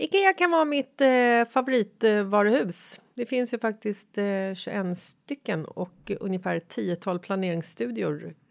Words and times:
Ikea 0.00 0.32
kan 0.32 0.50
vara 0.50 0.64
mitt 0.64 1.00
eh, 1.00 1.44
favoritvaruhus. 1.50 3.00
Det 3.14 3.26
finns 3.26 3.54
ju 3.54 3.58
faktiskt 3.58 4.18
eh, 4.18 4.54
21 4.54 4.98
stycken 4.98 5.64
och 5.64 6.12
ungefär 6.20 6.56
ett 6.56 6.68
tiotal 6.68 7.18
planeringsstudior 7.18 8.34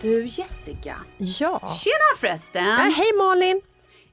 Du 0.00 0.24
Jessica. 0.26 0.96
Ja. 1.18 1.58
Tjena 1.60 2.16
förresten! 2.20 2.64
Äh, 2.66 2.78
hej 2.78 3.12
Malin! 3.18 3.60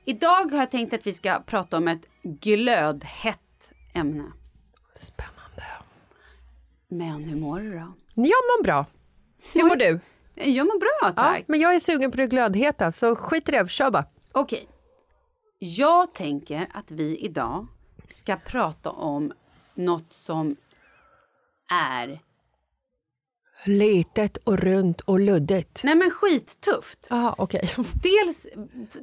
Idag 0.06 0.52
har 0.52 0.60
jag 0.60 0.72
tänkt 0.72 0.94
att 0.94 1.08
vi 1.08 1.14
ska 1.14 1.40
prata 1.46 1.78
om 1.78 1.88
ett 1.88 2.06
glödhett 2.24 3.72
ämne. 3.94 4.32
Spännande. 4.96 5.64
Men 6.88 7.24
hur 7.24 7.36
mår 7.36 7.60
du 7.60 7.72
då? 7.72 7.94
Jag 8.16 8.26
mår 8.26 8.64
bra. 8.64 8.86
Hur 9.54 9.64
mår 9.64 9.76
du? 9.76 10.00
Jag 10.36 10.66
mår 10.68 10.80
bra 10.80 10.98
Ja, 11.02 11.12
tack. 11.24 11.44
men 11.48 11.60
jag 11.60 11.76
är 11.76 11.80
sugen 11.80 12.12
på 12.12 12.18
det 12.18 12.28
glödheta, 12.28 12.92
så 12.92 13.16
skit 13.16 13.50
i 13.50 13.52
det. 13.52 13.70
Kör 13.70 13.92
bara. 13.92 14.06
Okej. 14.32 14.68
Jag 15.60 16.14
tänker 16.14 16.68
att 16.74 16.92
vi 16.92 17.18
idag 17.18 17.68
ska 18.14 18.36
prata 18.36 18.90
om 18.90 19.34
något 19.74 20.14
som 20.14 20.56
är, 21.72 22.22
Litet 23.66 24.38
och 24.38 24.58
runt 24.60 25.02
och 25.02 25.20
luddigt. 25.20 25.82
nej 25.84 25.96
men 25.96 26.12
skittufft. 26.12 27.08
Jaha, 27.10 27.36
okej. 27.38 27.70
Dels, 28.04 28.48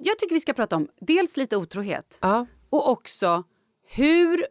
jag 0.02 0.18
tycker 0.18 0.34
vi 0.34 0.40
ska 0.40 0.52
prata 0.52 0.76
om 0.76 0.88
dels 1.00 1.36
lite 1.36 1.56
otrohet 1.56 2.18
Ja. 2.22 2.46
och 2.70 2.90
också 2.90 3.44
hur 3.86 4.46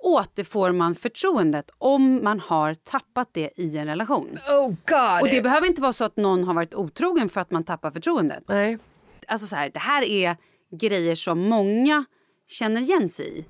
återfår 0.00 0.72
man 0.72 0.94
förtroendet 0.94 1.70
om 1.78 2.24
man 2.24 2.40
har 2.40 2.74
tappat 2.74 3.28
det 3.32 3.50
i 3.56 3.76
en 3.78 3.86
relation. 3.86 4.38
Oh 4.50 4.66
god! 4.68 5.22
Och 5.22 5.28
det 5.28 5.42
behöver 5.42 5.66
inte 5.66 5.80
vara 5.82 5.92
så 5.92 6.04
att 6.04 6.16
någon 6.16 6.44
har 6.44 6.54
varit 6.54 6.74
otrogen 6.74 7.28
för 7.28 7.40
att 7.40 7.50
man 7.50 7.64
tappar 7.64 7.90
förtroendet. 7.90 8.44
Nej. 8.48 8.78
Alltså 9.28 9.46
så 9.46 9.56
här, 9.56 9.70
det 9.70 9.78
här 9.78 10.02
är 10.02 10.36
grejer 10.70 11.14
som 11.14 11.40
många 11.48 12.04
känner 12.48 12.80
igen 12.80 13.10
sig 13.10 13.38
i. 13.38 13.44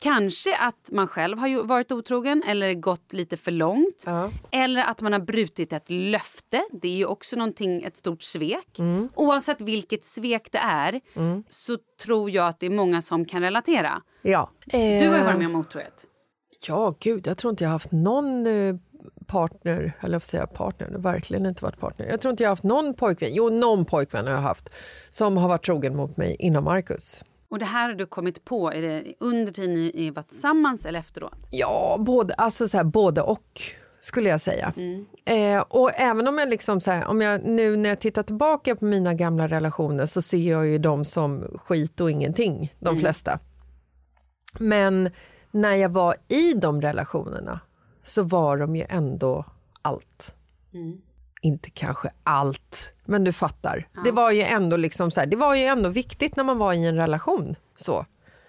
Kanske 0.00 0.56
att 0.56 0.88
man 0.92 1.06
själv 1.08 1.38
har 1.38 1.62
varit 1.62 1.92
otrogen 1.92 2.42
eller 2.46 2.74
gått 2.74 3.12
lite 3.12 3.36
för 3.36 3.50
långt. 3.50 4.02
Ja. 4.06 4.30
Eller 4.50 4.82
att 4.82 5.00
man 5.00 5.12
har 5.12 5.20
brutit 5.20 5.72
ett 5.72 5.90
löfte. 5.90 6.64
Det 6.72 6.88
är 6.88 6.96
ju 6.96 7.06
också 7.06 7.36
någonting, 7.36 7.82
ett 7.82 7.98
stort 7.98 8.22
svek. 8.22 8.78
Mm. 8.78 9.08
Oavsett 9.14 9.60
vilket 9.60 10.04
svek 10.04 10.48
det 10.52 10.58
är 10.58 11.00
så 11.48 11.76
tror 12.02 12.30
jag 12.30 12.48
att 12.48 12.60
det 12.60 12.66
är 12.66 12.70
många 12.70 13.02
som 13.02 13.24
kan 13.24 13.42
relatera. 13.42 14.02
Ja. 14.22 14.50
Du 14.64 14.76
har 14.76 14.84
ju 14.84 15.04
Eh, 15.04 15.24
varit 15.24 15.38
med 15.38 15.46
om 15.46 15.54
otrohet. 15.54 16.06
Ja, 16.66 16.94
gud, 17.00 17.26
jag 17.26 17.38
tror 17.38 17.50
inte 17.50 17.64
jag 17.64 17.68
har 17.68 17.72
haft 17.72 17.92
någon 17.92 18.46
eh, 18.46 18.74
partner, 19.26 19.92
eller 20.00 20.14
jag 20.14 20.24
säga 20.24 20.46
partner, 20.46 20.98
verkligen 20.98 21.46
inte 21.46 21.64
varit 21.64 21.80
partner. 21.80 22.06
Jag 22.06 22.20
tror 22.20 22.30
inte 22.30 22.42
jag 22.42 22.48
har 22.48 22.52
haft 22.52 22.64
någon 22.64 22.94
pojkvän, 22.94 23.30
jo 23.32 23.48
någon 23.48 23.84
pojkvän 23.84 24.26
har 24.26 24.32
jag 24.32 24.40
haft, 24.40 24.68
som 25.10 25.36
har 25.36 25.48
varit 25.48 25.64
trogen 25.64 25.96
mot 25.96 26.16
mig 26.16 26.36
innan 26.38 26.64
Marcus. 26.64 27.22
Och 27.50 27.58
det 27.58 27.64
här 27.64 27.88
har 27.88 27.94
du 27.94 28.06
kommit 28.06 28.44
på, 28.44 28.72
är 28.72 28.82
det 28.82 29.14
under 29.20 29.52
tiden 29.52 29.74
ni 29.74 30.10
var 30.10 30.22
tillsammans 30.22 30.86
eller 30.86 30.98
efteråt? 30.98 31.46
Ja, 31.50 31.96
både, 32.00 32.34
alltså 32.34 32.68
så 32.68 32.76
här, 32.76 32.84
både 32.84 33.22
och 33.22 33.62
skulle 34.00 34.28
jag 34.28 34.40
säga. 34.40 34.72
Mm. 34.76 35.06
Eh, 35.24 35.64
och 35.68 35.90
även 35.94 36.28
om 36.28 36.38
jag 36.38 36.48
liksom 36.48 36.80
så 36.80 36.90
här, 36.90 37.06
om 37.06 37.20
jag 37.20 37.44
nu 37.44 37.76
när 37.76 37.88
jag 37.88 38.00
tittar 38.00 38.22
tillbaka 38.22 38.76
på 38.76 38.84
mina 38.84 39.14
gamla 39.14 39.48
relationer 39.48 40.06
så 40.06 40.22
ser 40.22 40.50
jag 40.50 40.66
ju 40.66 40.78
dem 40.78 41.04
som 41.04 41.44
skit 41.54 42.00
och 42.00 42.10
ingenting, 42.10 42.74
de 42.78 42.88
mm. 42.88 43.00
flesta. 43.00 43.38
Men 44.58 45.10
när 45.50 45.74
jag 45.74 45.88
var 45.88 46.16
i 46.28 46.52
de 46.52 46.80
relationerna 46.80 47.60
så 48.02 48.22
var 48.22 48.58
de 48.58 48.76
ju 48.76 48.84
ändå 48.88 49.44
allt. 49.82 50.36
Mm. 50.74 51.00
Inte 51.42 51.70
kanske 51.70 52.10
allt, 52.22 52.92
men 53.04 53.24
du 53.24 53.32
fattar. 53.32 53.88
Ja. 53.94 54.02
Det 54.04 54.12
var 54.12 54.30
ju 54.30 54.42
ändå 54.42 54.76
liksom 54.76 55.10
så 55.10 55.20
här, 55.20 55.26
det 55.26 55.36
var 55.36 55.54
ju 55.54 55.62
ändå 55.62 55.88
viktigt 55.88 56.36
när 56.36 56.44
man 56.44 56.58
var 56.58 56.72
i 56.72 56.86
en 56.86 56.96
relation. 56.96 57.56
så. 57.76 58.06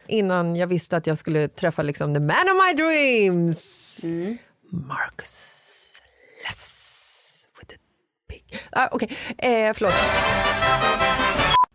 Innan 0.08 0.56
jag 0.56 0.68
visste 0.68 0.98
att 0.98 1.08
jag 1.08 1.18
skulle 1.18 1.48
träffa 1.48 1.82
liksom 1.82 2.14
the 2.14 2.20
man 2.20 2.30
of 2.30 2.68
my 2.68 2.74
dreams. 2.84 4.00
Mm. 4.04 4.38
Marcus 4.72 6.02
Less 6.48 7.48
with 7.60 7.74
a 7.74 7.78
big... 8.30 8.44
Ah, 8.72 8.88
Okej, 8.92 9.10
okay. 9.38 9.54
eh, 9.54 9.74
förlåt. 9.74 9.94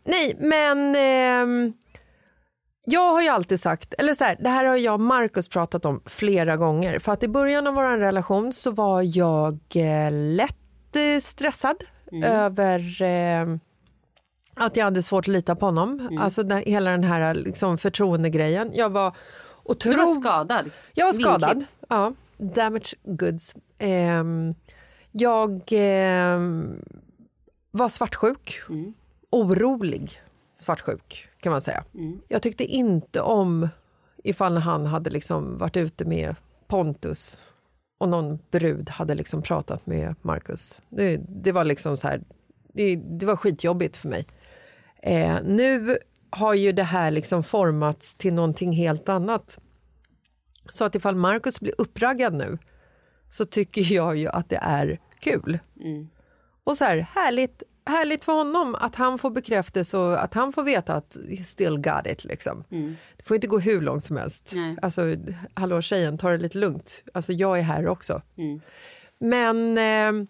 Nej, 0.05 0.37
men... 0.39 0.95
Eh, 0.95 1.73
jag 2.89 3.13
har 3.13 3.23
ju 3.23 3.29
alltid 3.29 3.61
sagt, 3.61 3.95
eller 3.99 4.15
så 4.15 4.25
här, 4.25 4.37
det 4.41 4.49
här 4.49 4.65
har 4.65 4.77
jag 4.77 4.95
och 4.95 5.01
Marcus 5.01 5.49
pratat 5.49 5.85
om 5.85 6.03
flera 6.07 6.57
gånger. 6.57 6.99
För 6.99 7.13
att 7.13 7.23
i 7.23 7.29
början 7.29 7.67
av 7.67 7.75
vår 7.75 7.99
relation 7.99 8.53
så 8.53 8.71
var 8.71 9.19
jag 9.19 9.59
eh, 9.75 10.13
lätt 10.13 10.66
eh, 10.97 11.21
stressad 11.21 11.77
mm. 12.13 12.23
över 12.23 13.03
eh, 13.03 13.57
att 14.55 14.77
jag 14.77 14.85
hade 14.85 15.03
svårt 15.03 15.25
att 15.25 15.33
lita 15.33 15.57
på 15.57 15.67
honom. 15.67 16.01
Mm. 16.01 16.19
Alltså 16.19 16.43
den, 16.43 16.63
hela 16.67 16.91
den 16.91 17.05
här 17.05 17.35
liksom, 17.35 17.79
förtroendegrejen. 17.79 18.71
Jag 18.75 18.91
var 18.91 19.17
otro... 19.63 19.91
Du 19.91 19.97
var 19.97 20.21
skadad? 20.21 20.71
Jag 20.95 21.07
var 21.07 21.13
skadad, 21.13 21.65
ja. 21.89 22.13
Damage 22.37 22.95
goods. 23.05 23.57
Eh, 23.79 24.25
jag 25.13 25.53
eh, 25.73 26.41
var 27.71 27.89
svartsjuk. 27.89 28.61
Mm. 28.69 28.95
Orolig 29.31 30.21
svartsjuk 30.57 31.29
kan 31.41 31.53
man 31.53 31.61
säga. 31.61 31.85
Mm. 31.95 32.21
Jag 32.29 32.43
tyckte 32.43 32.65
inte 32.65 33.21
om 33.21 33.69
ifall 34.25 34.57
han 34.57 34.87
hade 34.87 35.11
liksom 35.11 35.59
varit 35.59 35.77
ute 35.77 36.05
med 36.05 36.35
Pontus 36.67 37.39
och 37.99 38.09
någon 38.09 38.39
brud 38.51 38.89
hade 38.89 39.15
liksom 39.15 39.43
pratat 39.43 39.87
med 39.87 40.15
Marcus. 40.23 40.81
Det, 40.89 41.17
det 41.17 41.53
var 41.53 41.65
liksom 41.65 41.97
så 41.97 42.09
här, 42.09 42.23
det, 42.73 42.97
det, 42.97 43.27
var 43.27 43.37
skitjobbigt 43.37 43.97
för 43.97 44.09
mig. 44.09 44.27
Eh, 45.03 45.39
nu 45.45 45.99
har 46.31 46.55
ju 46.55 46.73
det 46.73 46.83
här 46.83 47.11
liksom 47.11 47.43
formats 47.43 48.17
till 48.17 48.35
någonting 48.35 48.73
helt 48.73 49.09
annat. 49.09 49.61
Så 50.71 50.85
att 50.85 50.95
ifall 50.95 51.17
Marcus 51.17 51.61
blir 51.61 51.75
uppraggad 51.79 52.35
nu 52.35 52.59
så 53.31 53.45
tycker 53.45 53.95
jag 53.95 54.17
ju 54.17 54.29
att 54.29 54.49
det 54.49 54.59
är 54.63 55.01
kul. 55.21 55.59
Mm. 55.81 56.09
Och 56.65 56.77
så 56.77 56.85
här, 56.85 56.97
härligt 57.15 57.63
härligt 57.87 58.25
för 58.25 58.33
honom 58.33 58.75
att 58.75 58.95
han 58.95 59.19
får 59.19 59.31
bekräftelse 59.31 59.99
och 59.99 60.23
att 60.23 60.35
han 60.35 60.53
får 60.53 60.63
veta 60.63 60.95
att 60.95 61.17
still 61.45 61.79
got 61.79 62.07
it. 62.07 62.25
Liksom. 62.25 62.65
Mm. 62.71 62.97
Det 63.17 63.23
får 63.23 63.35
inte 63.35 63.47
gå 63.47 63.59
hur 63.59 63.81
långt 63.81 64.05
som 64.05 64.17
helst. 64.17 64.53
Nej. 64.55 64.77
Alltså, 64.83 65.03
hallå 65.55 65.83
tjejen, 65.83 66.19
ta 66.19 66.31
det 66.31 66.39
lite 66.39 66.59
lugnt. 66.59 67.03
Alltså, 67.15 67.33
jag 67.33 67.59
är 67.59 67.63
här 67.63 67.87
också. 67.87 68.23
Mm. 68.37 68.61
Men 69.19 69.79
eh, 69.79 70.27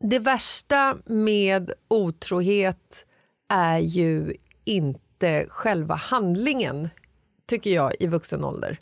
det 0.00 0.18
värsta 0.18 0.96
med 1.04 1.72
otrohet 1.88 3.06
är 3.48 3.78
ju 3.78 4.34
inte 4.64 5.46
själva 5.48 5.94
handlingen, 5.94 6.88
tycker 7.46 7.70
jag, 7.70 7.92
i 8.00 8.06
vuxen 8.06 8.44
ålder. 8.44 8.78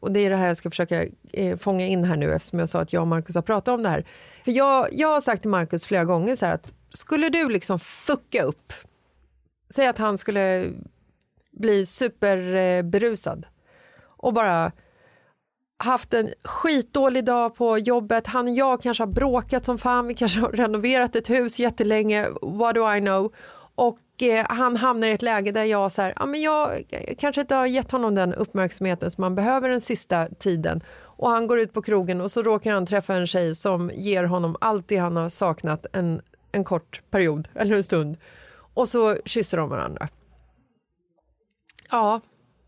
Och 0.00 0.12
det 0.12 0.20
är 0.20 0.30
det 0.30 0.36
här 0.36 0.48
jag 0.48 0.56
ska 0.56 0.70
försöka 0.70 1.04
eh, 1.32 1.58
fånga 1.58 1.86
in 1.86 2.04
här 2.04 2.16
nu 2.16 2.32
eftersom 2.32 2.58
jag 2.58 2.68
sa 2.68 2.80
att 2.80 2.92
jag 2.92 3.00
och 3.00 3.08
Markus 3.08 3.34
har 3.34 3.42
pratat 3.42 3.74
om 3.74 3.82
det 3.82 3.88
här. 3.88 4.04
För 4.44 4.52
jag, 4.52 4.88
jag 4.92 5.08
har 5.08 5.20
sagt 5.20 5.42
till 5.42 5.50
Markus 5.50 5.86
flera 5.86 6.04
gånger 6.04 6.36
så 6.36 6.46
att 6.46 6.74
skulle 6.90 7.28
du 7.28 7.48
liksom 7.48 7.78
fucka 7.78 8.42
upp, 8.42 8.72
säg 9.74 9.86
att 9.86 9.98
han 9.98 10.18
skulle 10.18 10.72
bli 11.50 11.86
superberusad 11.86 13.46
och 14.02 14.34
bara 14.34 14.72
haft 15.76 16.14
en 16.14 16.32
skitdålig 16.44 17.24
dag 17.24 17.54
på 17.54 17.78
jobbet, 17.78 18.26
han 18.26 18.48
och 18.48 18.54
jag 18.54 18.82
kanske 18.82 19.02
har 19.02 19.12
bråkat 19.12 19.64
som 19.64 19.78
fan, 19.78 20.06
vi 20.06 20.14
kanske 20.14 20.40
har 20.40 20.52
renoverat 20.52 21.16
ett 21.16 21.30
hus 21.30 21.58
jättelänge, 21.58 22.28
what 22.42 22.74
do 22.74 22.94
I 22.94 23.00
know? 23.00 23.32
Och 23.74 24.22
eh, 24.22 24.46
han 24.48 24.76
hamnar 24.76 25.08
i 25.08 25.12
ett 25.12 25.22
läge 25.22 25.52
där 25.52 25.64
jag, 25.64 25.92
så 25.92 26.02
här, 26.02 26.14
ja, 26.16 26.26
men 26.26 26.40
jag 26.40 26.82
kanske 27.18 27.40
inte 27.40 27.54
har 27.54 27.66
gett 27.66 27.90
honom 27.90 28.14
den 28.14 28.34
uppmärksamheten 28.34 29.10
som 29.10 29.24
han 29.24 29.34
behöver 29.34 29.68
den 29.68 29.80
sista 29.80 30.26
tiden. 30.26 30.80
Och 31.20 31.30
han 31.30 31.46
går 31.46 31.60
ut 31.60 31.72
på 31.72 31.82
krogen 31.82 32.20
och 32.20 32.30
så 32.30 32.42
råkar 32.42 32.72
han 32.72 32.86
träffa 32.86 33.14
en 33.14 33.26
tjej 33.26 33.54
som 33.54 33.90
ger 33.94 34.24
honom 34.24 34.56
allt 34.60 34.88
det 34.88 34.96
han 34.96 35.16
har 35.16 35.28
saknat. 35.28 35.86
En 35.92 36.22
en 36.52 36.64
kort 36.64 37.02
period, 37.10 37.48
eller 37.54 37.76
en 37.76 37.84
stund. 37.84 38.16
Och 38.74 38.88
så 38.88 39.16
kysser 39.24 39.56
de 39.56 39.68
varandra. 39.68 40.08
Ja, 41.90 42.20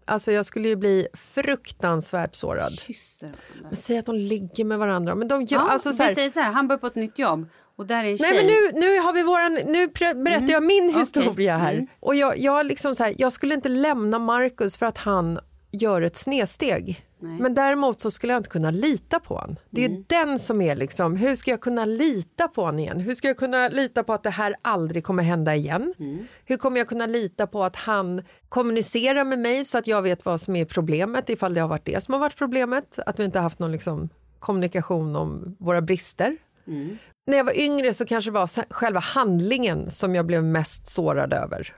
alltså 0.05 0.33
jag 0.33 0.47
skulle 0.47 0.69
ju 0.69 0.77
bli 0.77 1.07
fruktansvärt 1.15 2.35
sårad. 2.35 2.73
Kysser 2.73 3.33
Men 3.63 3.77
säg 3.77 3.99
att 3.99 4.07
de 4.07 4.17
ligger 4.17 4.65
med 4.65 4.79
varandra. 4.79 5.15
Men 5.15 5.29
de 5.29 5.43
gör, 5.43 5.59
ja, 5.59 5.69
alltså, 5.71 5.93
så 5.93 6.03
här, 6.03 6.11
vi 6.11 6.15
säger 6.15 6.31
så 6.31 6.41
här, 6.41 6.53
han 6.53 6.69
börjar 6.69 6.79
på 6.79 6.87
ett 6.87 6.95
nytt 6.95 7.19
jobb. 7.19 7.49
Och 7.77 7.87
där 7.87 8.05
är 8.05 8.11
en 8.11 8.17
Nej, 8.21 8.31
tjej. 8.31 8.37
men 8.37 8.47
nu, 8.47 8.87
nu, 8.87 8.99
har 8.99 9.13
vi 9.13 9.23
våran, 9.23 9.73
nu 9.73 9.87
berättar 10.23 10.37
mm. 10.39 10.51
jag 10.51 10.63
min 10.63 10.95
historia 10.95 11.57
här. 11.57 11.73
Mm. 11.73 11.87
Och 12.01 12.15
jag, 12.15 12.39
jag, 12.39 12.67
liksom 12.67 12.95
så 12.95 13.05
här, 13.05 13.15
jag 13.19 13.33
skulle 13.33 13.55
inte 13.55 13.69
lämna 13.69 14.19
Markus 14.19 14.77
för 14.77 14.87
att 14.87 14.99
han 14.99 15.39
gör 15.71 16.03
ett 16.03 16.17
snedsteg. 16.17 17.07
Nej. 17.23 17.39
Men 17.41 17.55
däremot 17.55 18.01
så 18.01 18.11
skulle 18.11 18.33
jag 18.33 18.41
inte 18.41 18.51
kunna 18.51 18.71
lita 18.71 19.21
på 19.21 19.35
honom. 19.35 19.57
Det 19.71 19.85
är 19.85 19.89
mm. 19.89 20.05
den 20.09 20.39
som 20.39 20.61
är 20.61 20.77
liksom, 20.77 21.17
hur 21.17 21.35
ska 21.35 21.51
jag 21.51 21.61
kunna 21.61 21.85
lita 21.85 22.49
på 22.49 22.65
honom 22.65 22.79
igen? 22.79 23.01
Hur 23.01 23.15
ska 23.15 23.29
jag 23.29 23.37
kunna 23.37 23.69
lita 23.69 24.05
på 24.05 24.13
att 24.13 24.23
det 24.23 24.31
här 24.31 24.55
aldrig 24.63 25.05
kommer 25.05 25.23
hända 25.23 25.55
igen? 25.55 25.95
Mm. 25.99 26.27
Hur 26.45 26.57
kommer 26.57 26.79
jag 26.79 26.89
kunna 26.89 27.07
lita 27.07 27.47
på 27.47 27.65
att 27.65 27.77
han 27.77 28.23
kommunicerar 28.49 29.25
med 29.25 29.39
mig 29.39 29.65
så 29.65 29.79
att 29.79 29.87
jag 29.87 30.03
vet 30.03 30.25
vad 30.25 30.41
som 30.41 30.57
är 30.57 30.65
problemet 30.65 31.31
ifall 31.31 31.55
det 31.55 31.61
har 31.61 31.69
varit 31.69 31.85
det 31.85 32.05
som 32.05 32.15
har 32.15 32.21
varit 32.21 32.37
problemet? 32.37 32.99
Att 33.07 33.21
vi 33.21 33.25
inte 33.25 33.39
har 33.39 33.43
haft 33.43 33.59
någon 33.59 33.73
liksom 33.73 34.09
kommunikation 34.39 35.17
om 35.17 35.57
våra 35.59 35.81
brister. 35.81 36.37
Mm. 36.67 36.99
När 37.27 37.37
jag 37.37 37.45
var 37.45 37.59
yngre 37.59 37.95
så 37.95 38.05
kanske 38.07 38.31
det 38.31 38.35
var 38.35 38.73
själva 38.73 39.01
handlingen 39.01 39.91
som 39.91 40.15
jag 40.15 40.27
blev 40.27 40.45
mest 40.45 40.87
sårad 40.89 41.33
över. 41.33 41.75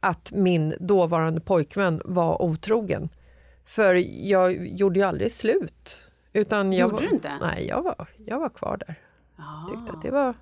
Att 0.00 0.32
min 0.32 0.74
dåvarande 0.80 1.40
pojkvän 1.40 2.02
var 2.04 2.42
otrogen. 2.42 3.08
För 3.68 3.94
jag 4.30 4.66
gjorde 4.66 4.98
ju 4.98 5.06
aldrig 5.06 5.32
slut. 5.32 6.10
Utan 6.32 6.72
jag 6.72 6.80
gjorde 6.80 6.94
var, 6.94 7.00
du 7.00 7.08
inte? 7.08 7.38
Nej, 7.40 7.66
jag 7.66 7.82
var, 7.82 8.06
jag 8.26 8.38
var 8.38 8.48
kvar 8.48 8.76
där. 8.86 8.94
Ah. 9.36 9.70
Tyckte 9.70 9.92
att 9.92 10.02
det 10.02 10.10
var... 10.10 10.34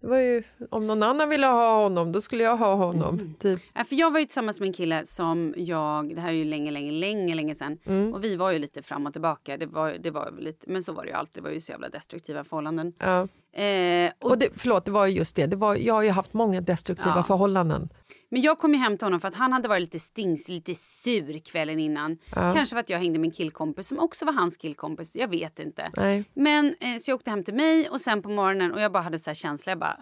Det 0.00 0.06
var 0.06 0.18
ju, 0.18 0.42
om 0.70 0.86
någon 0.86 1.02
annan 1.02 1.28
ville 1.28 1.46
ha 1.46 1.82
honom, 1.82 2.12
då 2.12 2.20
skulle 2.20 2.44
jag 2.44 2.56
ha 2.56 2.74
honom. 2.74 3.14
Mm. 3.14 3.34
Typ. 3.34 3.60
Ja, 3.74 3.84
för 3.84 3.96
jag 3.96 4.10
var 4.10 4.18
ju 4.18 4.26
tillsammans 4.26 4.60
med 4.60 4.66
en 4.66 4.72
kille 4.72 5.06
som 5.06 5.54
jag, 5.56 6.14
det 6.14 6.20
här 6.20 6.28
är 6.28 6.32
ju 6.32 6.44
länge, 6.44 6.70
länge, 6.70 6.92
länge, 6.92 7.34
länge 7.34 7.54
sedan. 7.54 7.78
Mm. 7.84 8.14
Och 8.14 8.24
vi 8.24 8.36
var 8.36 8.50
ju 8.50 8.58
lite 8.58 8.82
fram 8.82 9.06
och 9.06 9.12
tillbaka. 9.12 9.56
Det 9.56 9.66
var, 9.66 9.96
det 10.00 10.10
var 10.10 10.34
lite, 10.38 10.70
men 10.70 10.82
så 10.82 10.92
var 10.92 11.04
det 11.04 11.08
ju 11.08 11.14
alltid. 11.14 11.42
Det 11.42 11.44
var 11.44 11.54
ju 11.54 11.60
så 11.60 11.72
jävla 11.72 11.88
destruktiva 11.88 12.44
förhållanden. 12.44 12.92
Ja. 12.98 13.28
Eh, 13.62 14.12
och, 14.18 14.30
och 14.30 14.38
det, 14.38 14.48
förlåt, 14.56 14.84
det 14.84 14.90
var 14.90 15.06
just 15.06 15.36
det. 15.36 15.46
det 15.46 15.56
var, 15.56 15.76
jag 15.76 15.94
har 15.94 16.02
ju 16.02 16.10
haft 16.10 16.32
många 16.32 16.60
destruktiva 16.60 17.16
ja. 17.16 17.22
förhållanden. 17.22 17.88
Men 18.28 18.42
jag 18.42 18.58
kom 18.58 18.72
ju 18.72 18.78
hem 18.78 18.98
till 18.98 19.06
honom 19.06 19.20
för 19.20 19.28
att 19.28 19.34
han 19.34 19.52
hade 19.52 19.68
varit 19.68 19.80
lite 19.80 19.98
stings, 19.98 20.48
lite 20.48 20.74
sur 20.74 21.38
kvällen 21.38 21.78
innan. 21.78 22.18
Ja. 22.34 22.54
Kanske 22.54 22.74
för 22.74 22.80
att 22.80 22.90
jag 22.90 22.98
hängde 22.98 23.18
med 23.18 23.28
en 23.28 23.34
killkompis 23.34 23.88
som 23.88 23.98
också 23.98 24.24
var 24.24 24.32
hans 24.32 24.56
killkompis. 24.56 25.16
Jag 25.16 25.28
vet 25.28 25.58
inte. 25.58 25.90
Nej. 25.96 26.24
Men 26.34 26.74
eh, 26.80 26.96
så 26.98 27.10
jag 27.10 27.16
åkte 27.16 27.30
hem 27.30 27.44
till 27.44 27.54
mig 27.54 27.88
och 27.88 28.00
sen 28.00 28.22
på 28.22 28.28
morgonen 28.28 28.72
och 28.72 28.80
jag 28.80 28.92
bara 28.92 29.02
hade 29.02 29.18
så 29.18 29.30
här 29.30 29.34
känsla. 29.34 29.70
Jag 29.70 29.78
bara, 29.78 29.96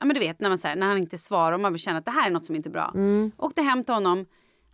ja 0.00 0.06
men 0.06 0.14
du 0.14 0.20
vet 0.20 0.40
när, 0.40 0.48
man, 0.48 0.58
så 0.58 0.68
här, 0.68 0.76
när 0.76 0.86
han 0.86 0.98
inte 0.98 1.18
svarar 1.18 1.52
och 1.52 1.60
man 1.60 1.78
känner 1.78 1.98
att 1.98 2.04
det 2.04 2.10
här 2.10 2.26
är 2.26 2.30
något 2.30 2.44
som 2.44 2.56
inte 2.56 2.68
är 2.68 2.70
bra. 2.70 2.92
Mm. 2.94 3.32
Åkte 3.36 3.62
hem 3.62 3.84
till 3.84 3.94
honom, 3.94 4.26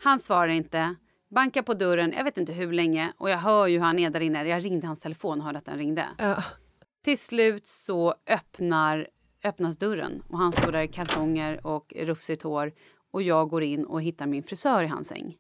han 0.02 0.18
svarar 0.18 0.48
inte. 0.48 0.94
Bankar 1.30 1.62
på 1.62 1.74
dörren, 1.74 2.12
jag 2.16 2.24
vet 2.24 2.38
inte 2.38 2.52
hur 2.52 2.72
länge 2.72 3.12
och 3.16 3.30
jag 3.30 3.38
hör 3.38 3.66
ju 3.66 3.78
hur 3.78 3.84
han 3.84 3.98
är 3.98 4.10
där 4.10 4.20
inne. 4.20 4.44
Jag 4.44 4.64
ringde 4.64 4.86
hans 4.86 5.00
telefon 5.00 5.38
och 5.38 5.44
hörde 5.44 5.58
att 5.58 5.64
den 5.64 5.78
ringde. 5.78 6.06
Uh. 6.22 6.46
Till 7.04 7.18
slut 7.18 7.66
så 7.66 8.14
öppnar 8.26 9.08
öppnas 9.44 9.78
dörren 9.78 10.22
och 10.28 10.38
han 10.38 10.52
står 10.52 10.72
där 10.72 10.82
i 10.82 10.88
kalsonger 10.88 11.66
och 11.66 11.92
rufsigt 11.96 12.42
hår 12.42 12.72
och 13.10 13.22
jag 13.22 13.48
går 13.48 13.62
in 13.62 13.84
och 13.84 14.02
hittar 14.02 14.26
min 14.26 14.42
frisör 14.42 14.82
i 14.82 14.86
hans 14.86 15.08
säng. 15.08 15.36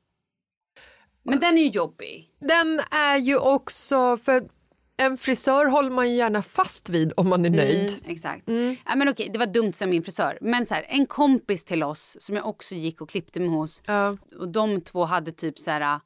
Men 1.22 1.40
den 1.40 1.58
är 1.58 1.62
ju 1.62 1.68
jobbig. 1.68 2.30
Den 2.38 2.80
är 2.90 3.16
ju 3.18 3.38
också, 3.38 4.16
för 4.16 4.48
en 4.96 5.18
frisör 5.18 5.66
håller 5.66 5.90
man 5.90 6.10
ju 6.10 6.16
gärna 6.16 6.42
fast 6.42 6.88
vid 6.88 7.12
om 7.16 7.28
man 7.28 7.44
är 7.44 7.48
mm, 7.48 7.58
nöjd. 7.58 7.90
Mm, 7.90 8.00
exakt. 8.06 8.48
Mm. 8.48 8.76
Ja, 8.86 8.96
men 8.96 9.08
okej, 9.08 9.28
det 9.32 9.38
var 9.38 9.46
dumt 9.46 9.72
som 9.72 9.90
min 9.90 10.02
frisör. 10.02 10.38
Men 10.40 10.66
så 10.66 10.74
här, 10.74 10.86
en 10.88 11.06
kompis 11.06 11.64
till 11.64 11.82
oss 11.82 12.16
som 12.20 12.36
jag 12.36 12.46
också 12.46 12.74
gick 12.74 13.00
och 13.00 13.08
klippte 13.08 13.40
mig 13.40 13.48
hos. 13.48 13.82
Ja. 13.86 14.16
Och 14.38 14.48
de 14.48 14.80
två 14.80 15.04
hade 15.04 15.32
typ 15.32 15.58
så 15.58 15.70
här 15.70 16.00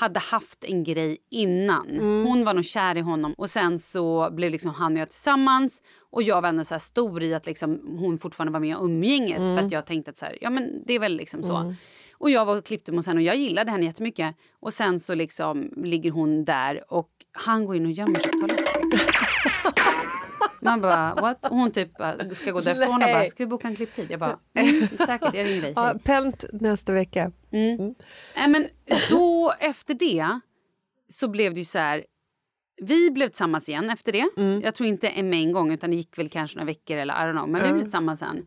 hade 0.00 0.20
haft 0.20 0.64
en 0.64 0.84
grej 0.84 1.18
innan. 1.30 1.88
Mm. 1.90 2.26
Hon 2.26 2.44
var 2.44 2.54
nog 2.54 2.64
kär 2.64 2.96
i 2.96 3.00
honom 3.00 3.32
och 3.32 3.50
sen 3.50 3.78
så 3.78 4.30
blev 4.32 4.50
liksom 4.52 4.70
han 4.70 4.92
och 4.92 4.98
jag 4.98 5.10
tillsammans 5.10 5.82
och 6.10 6.22
jag 6.22 6.42
var 6.42 6.48
ändå 6.48 6.64
så 6.64 6.74
här 6.74 6.78
stor 6.78 7.22
i 7.22 7.34
att 7.34 7.46
liksom 7.46 7.96
hon 7.98 8.18
fortfarande 8.18 8.52
var 8.52 8.60
med 8.60 8.70
i 8.70 8.80
umgänget 8.80 9.38
Mm. 9.38 9.56
för 9.58 9.66
att 9.66 9.72
jag 9.72 9.86
tänkte 9.86 10.10
att 10.10 10.18
så 10.18 10.24
här, 10.24 10.38
ja 10.40 10.50
men 10.50 10.82
det 10.86 10.92
är 10.94 10.98
väl 11.00 11.16
liksom 11.16 11.42
så. 11.42 11.74
Och 12.20 12.30
jag 12.30 12.44
var 12.44 12.56
och 12.58 12.64
klippte 12.64 12.92
mig 12.92 12.98
hos 12.98 13.06
henne 13.06 13.18
och 13.20 13.24
jag 13.26 13.36
gillade 13.36 13.70
henne 13.70 13.84
jättemycket. 13.86 14.36
Och 14.60 14.74
sen 14.74 15.00
så 15.00 15.14
liksom 15.14 15.70
ligger 15.76 16.10
hon 16.10 16.44
där 16.44 16.92
och 16.92 17.08
han 17.32 17.64
går 17.66 17.76
in 17.76 17.86
och 17.86 17.92
gömmer 17.92 18.20
sig 18.20 18.32
på 18.32 18.38
toaletten. 18.38 18.82
Man 20.60 20.80
bara 20.80 21.14
what? 21.14 21.44
Och 21.50 21.56
hon 21.56 21.70
typ 21.70 21.90
ska 22.34 22.50
gå 22.52 22.60
därifrån 22.60 22.94
och 22.94 23.00
bara, 23.00 23.24
ska 23.24 23.44
vi 23.44 23.46
boka 23.46 23.68
en 23.68 23.76
klipptid? 23.76 24.06
Jag 24.10 24.20
bara, 24.20 24.38
mm, 24.54 24.86
säkert, 25.06 25.34
jag 25.34 25.46
ringer 25.46 25.62
dig. 25.62 25.72
Ja, 25.76 25.84
hej." 25.84 25.98
Pent 26.04 26.44
nästa 26.52 26.92
vecka. 26.92 27.32
Nej, 27.50 28.48
men 28.48 28.68
då 29.10 29.52
efter 29.60 29.94
det 29.94 30.40
så 31.08 31.28
blev 31.28 31.54
det 31.54 31.60
ju 31.60 31.64
så 31.64 31.78
här. 31.78 32.04
Vi 32.82 33.10
blev 33.10 33.28
tillsammans 33.28 33.68
igen 33.68 33.90
efter 33.90 34.12
det. 34.12 34.28
Jag 34.62 34.74
tror 34.74 34.88
inte 34.88 35.22
med 35.22 35.40
en 35.40 35.52
gång 35.52 35.72
utan 35.72 35.90
det 35.90 35.96
gick 35.96 36.18
väl 36.18 36.28
kanske 36.28 36.56
några 36.56 36.66
veckor 36.66 36.96
eller 36.96 37.14
I 37.14 37.16
don't 37.16 37.32
know. 37.32 37.48
Men 37.48 37.62
vi 37.62 37.72
blev 37.72 37.82
tillsammans 37.82 38.20
sen. 38.20 38.46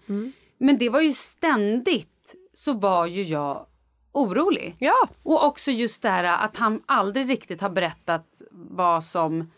Men 0.57 0.77
det 0.77 0.89
var 0.89 1.01
ju 1.01 1.13
ständigt 1.13 2.35
så 2.53 2.73
var 2.73 3.05
ju 3.05 3.21
jag 3.21 3.65
orolig. 4.11 4.75
Ja, 4.79 5.09
Och 5.23 5.45
också 5.45 5.71
just 5.71 6.01
det 6.01 6.09
här 6.09 6.23
att 6.45 6.57
han 6.57 6.81
aldrig 6.85 7.29
riktigt 7.29 7.61
har 7.61 7.69
berättat 7.69 8.27
vad 8.51 9.03
som... 9.03 9.51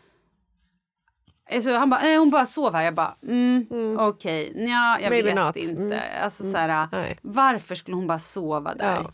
Alltså 1.54 1.72
han 1.74 1.90
bara, 1.90 2.02
nej 2.02 2.18
hon 2.18 2.30
bara 2.30 2.46
sov 2.46 2.74
här. 2.74 2.84
Jag 2.84 2.94
bara, 2.96 3.16
mm, 3.28 3.68
okej, 4.00 4.54
nja, 4.56 4.98
jag 5.02 5.10
Maybe 5.10 5.28
vet 5.34 5.46
not. 5.46 5.56
inte. 5.56 5.82
Mm. 5.84 6.24
Alltså 6.24 6.44
så 6.52 6.58
här, 6.58 6.88
varför 7.22 7.76
skulle 7.76 7.96
hon 7.96 8.08
bara 8.08 8.20
sova 8.20 8.76
där? 8.76 8.96
Ja. 8.96 9.12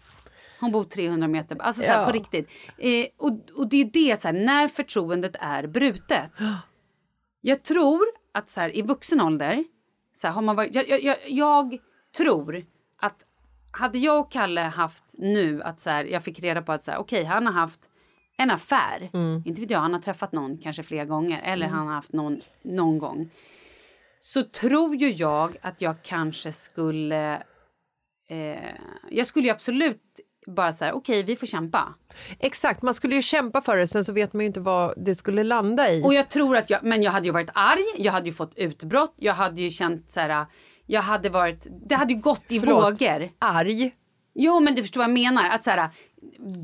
Hon 0.60 0.72
bor 0.72 0.84
300 0.84 1.28
meter, 1.28 1.58
alltså 1.62 1.82
så 1.82 1.92
här, 1.92 2.00
Ja. 2.00 2.06
på 2.06 2.12
riktigt. 2.12 2.50
Eh, 2.78 3.06
och, 3.18 3.32
och 3.56 3.70
det 3.70 3.82
är 3.82 3.86
det, 3.86 4.22
så 4.22 4.28
här, 4.28 4.36
när 4.36 4.68
förtroendet 4.68 5.36
är 5.40 5.68
brutet. 5.68 6.32
Jag 7.42 7.64
tror 7.64 8.02
att 8.34 8.50
så 8.50 8.60
här, 8.62 8.78
i 8.78 8.82
vuxen 8.82 9.22
ålder, 9.22 9.64
så 10.14 10.28
har 10.28 10.42
man 10.42 10.56
varit, 10.56 10.76
jag, 10.76 10.90
jag, 10.90 11.04
jag, 11.04 11.18
jag 11.28 11.78
tror 12.18 12.66
att 13.00 13.26
hade 13.72 13.98
jag 13.98 14.20
och 14.20 14.32
Kalle 14.32 14.62
haft 14.62 15.04
nu 15.14 15.62
att 15.64 15.80
så 15.82 15.90
här, 15.90 16.04
jag 16.06 16.24
fick 16.24 16.40
reda 16.40 16.62
på 16.62 16.72
att 16.72 16.84
så 16.84 16.92
här, 16.92 16.98
okej 17.00 17.24
han 17.24 17.46
har 17.46 17.54
haft 17.54 17.80
en 18.38 18.52
affär, 18.52 19.10
inte 19.46 19.62
vet 19.62 19.70
jag, 19.70 19.80
han 19.80 19.94
har 19.94 20.02
träffat 20.02 20.32
någon 20.32 20.58
kanske 20.58 20.84
flera 20.84 21.06
gånger 21.06 21.42
eller 21.42 21.68
han 21.68 21.88
har 21.88 21.94
haft 21.94 22.14
någon 22.14 22.40
någon 22.62 22.98
gång. 22.98 23.30
Så 24.22 24.44
tror 24.44 24.96
ju 24.96 25.10
jag 25.10 25.58
att 25.62 25.82
jag 25.82 25.96
kanske 26.04 26.52
skulle, 26.52 27.44
eh, 28.30 28.70
jag 29.10 29.28
skulle 29.28 29.46
ju 29.48 29.52
absolut 29.52 30.20
bara 30.52 30.74
så 30.74 30.86
här, 30.86 30.94
okej 30.94 31.24
vi 31.24 31.36
får 31.36 31.48
kämpa. 31.48 31.94
exakt. 32.40 32.82
Man 32.82 32.94
skulle 32.94 33.16
ju 33.16 33.22
kämpa 33.22 33.62
för 33.62 33.78
det, 33.78 33.88
sen 33.88 34.06
så 34.06 34.14
vet 34.14 34.34
man 34.34 34.40
ju 34.42 34.48
inte 34.48 34.60
vad 34.60 34.94
det 34.98 35.16
skulle 35.16 35.44
landa 35.44 35.92
i. 35.92 36.04
Och 36.04 36.14
jag 36.14 36.30
tror 36.30 36.58
att 36.58 36.70
jag, 36.70 36.84
men 36.84 37.04
jag 37.04 37.12
hade 37.12 37.26
ju 37.26 37.32
varit 37.32 37.50
arg, 37.54 37.84
jag 37.98 38.12
hade 38.12 38.26
ju 38.26 38.34
fått 38.34 38.54
utbrott, 38.56 39.14
jag 39.16 39.34
hade 39.34 39.62
ju 39.62 39.70
känt 39.70 40.12
så 40.12 40.20
här, 40.20 40.46
jag 40.86 41.02
hade 41.02 41.30
varit, 41.30 41.68
det 41.88 41.96
hade 41.96 42.14
ju 42.14 42.20
gått 42.20 42.44
i 42.48 42.60
Förlåt. 42.60 42.84
vågor. 43.02 43.30
Arg. 43.40 43.92
Jo 44.42 44.60
men 44.60 44.76
du 44.76 44.82
förstår 44.82 45.02
vad 45.02 45.10
jag 45.10 45.14
menar. 45.14 45.50
Att 45.50 45.64
så 45.64 45.70
här, 45.70 45.90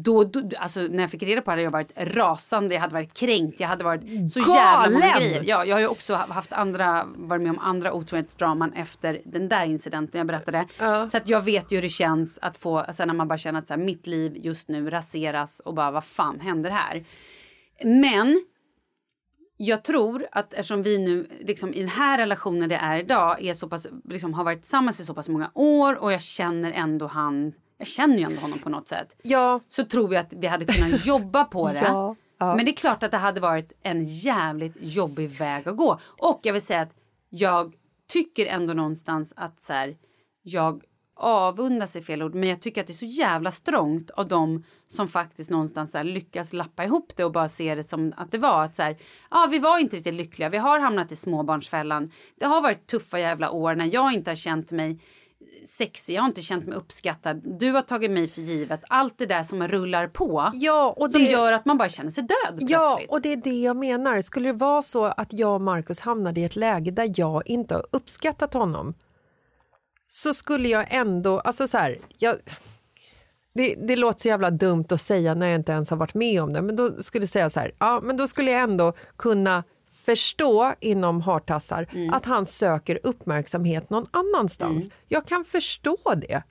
då, 0.03 0.23
då, 0.23 0.49
alltså, 0.57 0.79
när 0.79 1.03
jag 1.03 1.11
fick 1.11 1.23
reda 1.23 1.41
på 1.41 1.45
det 1.45 1.51
hade 1.51 1.61
jag 1.61 1.71
varit 1.71 1.91
rasande, 1.95 2.73
jag 2.73 2.81
hade 2.81 2.93
varit 2.93 3.13
kränkt, 3.13 3.59
jag 3.59 3.67
hade 3.67 3.83
varit 3.83 4.33
så 4.33 4.39
jävla 4.39 4.89
många 4.89 4.99
Galen! 4.99 5.19
grejer. 5.19 5.43
Ja, 5.45 5.65
jag 5.65 5.75
har 5.75 5.79
ju 5.79 5.87
också 5.87 6.13
haft 6.13 6.53
andra, 6.53 7.05
varit 7.15 7.41
med 7.41 7.51
om 7.51 7.59
andra 7.59 7.93
otrohetsdraman 7.93 8.73
efter 8.73 9.21
den 9.25 9.49
där 9.49 9.65
incidenten 9.65 10.17
jag 10.17 10.27
berättade. 10.27 10.67
Så 11.09 11.17
att 11.17 11.29
jag 11.29 11.41
vet 11.41 11.71
ju 11.71 11.75
hur 11.75 11.81
det 11.81 11.89
känns 11.89 12.39
att 12.41 12.57
få, 12.57 12.79
alltså, 12.79 13.05
när 13.05 13.13
man 13.13 13.27
bara 13.27 13.37
känner 13.37 13.59
att 13.59 13.67
så 13.67 13.73
här, 13.73 13.81
mitt 13.81 14.07
liv 14.07 14.37
just 14.37 14.69
nu 14.69 14.89
raseras 14.89 15.59
och 15.59 15.73
bara 15.73 15.91
vad 15.91 16.03
fan 16.03 16.39
händer 16.39 16.69
här? 16.69 17.05
Men 17.83 18.41
jag 19.57 19.83
tror 19.83 20.27
att 20.31 20.53
eftersom 20.53 20.83
vi 20.83 20.97
nu 20.97 21.27
liksom, 21.39 21.73
i 21.73 21.79
den 21.79 21.89
här 21.89 22.17
relationen 22.17 22.69
det 22.69 22.75
är 22.75 22.97
idag 22.97 23.43
är 23.43 23.53
så 23.53 23.69
pass, 23.69 23.87
liksom, 24.09 24.33
har 24.33 24.43
varit 24.43 24.61
tillsammans 24.61 24.99
i 24.99 25.05
så 25.05 25.13
pass 25.13 25.29
många 25.29 25.51
år 25.53 25.95
och 25.95 26.13
jag 26.13 26.21
känner 26.21 26.71
ändå 26.71 27.07
han, 27.07 27.53
jag 27.77 27.87
känner 27.87 28.17
ju 28.17 28.23
ändå 28.23 28.41
honom 28.41 28.59
på 28.59 28.69
något 28.69 28.87
sätt. 28.87 29.15
Ja, 29.23 29.59
Så 29.67 29.85
tror 29.85 30.13
jag 30.13 30.21
att 30.21 30.33
vi 30.33 30.47
hade 30.47 30.65
kunnat 30.65 31.05
jobba 31.05 31.43
på 31.45 31.67
det. 31.73 31.79
Ja, 31.85 32.15
ja. 32.37 32.55
Men 32.55 32.65
det 32.65 32.71
är 32.71 32.75
klart 32.75 33.03
att 33.03 33.11
det 33.11 33.17
hade 33.17 33.39
varit 33.39 33.73
en 33.81 34.05
jävligt 34.05 34.75
jobbig 34.79 35.29
väg 35.29 35.67
att 35.67 35.77
gå. 35.77 35.99
Och 36.21 36.39
jag 36.43 36.53
vill 36.53 36.61
säga 36.61 36.81
att 36.81 36.93
jag 37.29 37.75
tycker 38.07 38.45
ändå 38.45 38.73
någonstans 38.73 39.33
att 39.35 39.63
så 39.63 39.73
här, 39.73 39.97
jag 40.41 40.83
avundas 41.17 41.95
är 41.95 42.01
fel 42.01 42.23
ord, 42.23 42.35
men 42.35 42.49
jag 42.49 42.61
tycker 42.61 42.81
att 42.81 42.87
det 42.87 42.93
är 42.93 42.95
så 42.95 43.05
jävla 43.05 43.51
strångt 43.51 44.09
av 44.11 44.27
dem 44.27 44.63
som 44.87 45.07
faktiskt 45.07 45.51
någonstans 45.51 45.91
så 45.91 46.03
lyckas 46.03 46.53
lappa 46.53 46.83
ihop 46.83 47.11
det 47.15 47.23
och 47.25 47.31
bara 47.31 47.49
se 47.49 47.75
det 47.75 47.83
som 47.83 48.13
att 48.17 48.31
det 48.31 48.37
var 48.37 48.63
att 48.63 48.75
så 48.75 48.81
här, 48.81 48.97
ja 49.31 49.47
vi 49.51 49.59
var 49.59 49.79
inte 49.79 49.95
riktigt 49.95 50.15
lyckliga, 50.15 50.49
vi 50.49 50.57
har 50.57 50.79
hamnat 50.79 51.11
i 51.11 51.15
småbarnsfällan. 51.15 52.11
Det 52.39 52.45
har 52.45 52.61
varit 52.61 52.87
tuffa 52.87 53.19
jävla 53.19 53.51
år 53.51 53.75
när 53.75 53.93
jag 53.93 54.13
inte 54.13 54.31
har 54.31 54.35
känt 54.35 54.71
mig 54.71 54.99
sexig, 55.67 56.15
jag 56.15 56.21
har 56.21 56.27
inte 56.27 56.41
känt 56.41 56.67
mig 56.67 56.77
uppskattad, 56.77 57.41
du 57.59 57.71
har 57.71 57.81
tagit 57.81 58.11
mig 58.11 58.27
för 58.27 58.41
givet, 58.41 58.81
allt 58.89 59.17
det 59.17 59.25
där 59.25 59.43
som 59.43 59.67
rullar 59.67 60.07
på. 60.07 60.49
ja 60.53 60.93
och 60.97 61.11
Som 61.11 61.21
det... 61.23 61.31
gör 61.31 61.51
att 61.53 61.65
man 61.65 61.77
bara 61.77 61.89
känner 61.89 62.11
sig 62.11 62.23
död 62.23 62.57
Ja, 62.59 62.93
plötsligt. 62.95 63.11
och 63.11 63.21
det 63.21 63.31
är 63.33 63.37
det 63.37 63.61
jag 63.61 63.75
menar. 63.77 64.21
Skulle 64.21 64.49
det 64.49 64.53
vara 64.57 64.81
så 64.81 65.05
att 65.05 65.33
jag 65.33 65.53
och 65.55 65.61
Markus 65.61 65.99
hamnade 65.99 66.41
i 66.41 66.43
ett 66.43 66.55
läge 66.55 66.91
där 66.91 67.11
jag 67.15 67.47
inte 67.47 67.75
har 67.75 67.85
uppskattat 67.91 68.53
honom 68.53 68.93
så 70.05 70.33
skulle 70.33 70.67
jag 70.69 70.85
ändå, 70.89 71.39
alltså 71.39 71.67
så 71.67 71.77
här, 71.77 71.97
jag, 72.17 72.35
det, 73.53 73.75
det 73.87 73.95
låter 73.95 74.19
så 74.21 74.27
jävla 74.27 74.51
dumt 74.51 74.85
att 74.89 75.01
säga 75.01 75.33
när 75.35 75.47
jag 75.47 75.55
inte 75.55 75.71
ens 75.71 75.89
har 75.89 75.97
varit 75.97 76.13
med 76.13 76.41
om 76.43 76.53
det, 76.53 76.61
men 76.61 76.75
då 76.75 76.91
skulle 77.03 77.21
jag 77.23 77.29
säga 77.29 77.49
så 77.49 77.59
här, 77.59 77.71
ja 77.79 78.01
men 78.03 78.17
då 78.17 78.27
skulle 78.27 78.51
jag 78.51 78.61
ändå 78.61 78.93
kunna 79.17 79.63
förstå 80.05 80.73
inom 80.79 81.21
hartassar 81.21 81.87
att 82.11 82.25
han 82.25 82.45
söker 82.45 82.99
uppmärksamhet 83.03 83.89
någon 83.89 84.07
annanstans. 84.11 84.89
Jag 85.07 85.25
kan 85.25 85.45
förstå 85.45 85.97
det. 86.17 86.43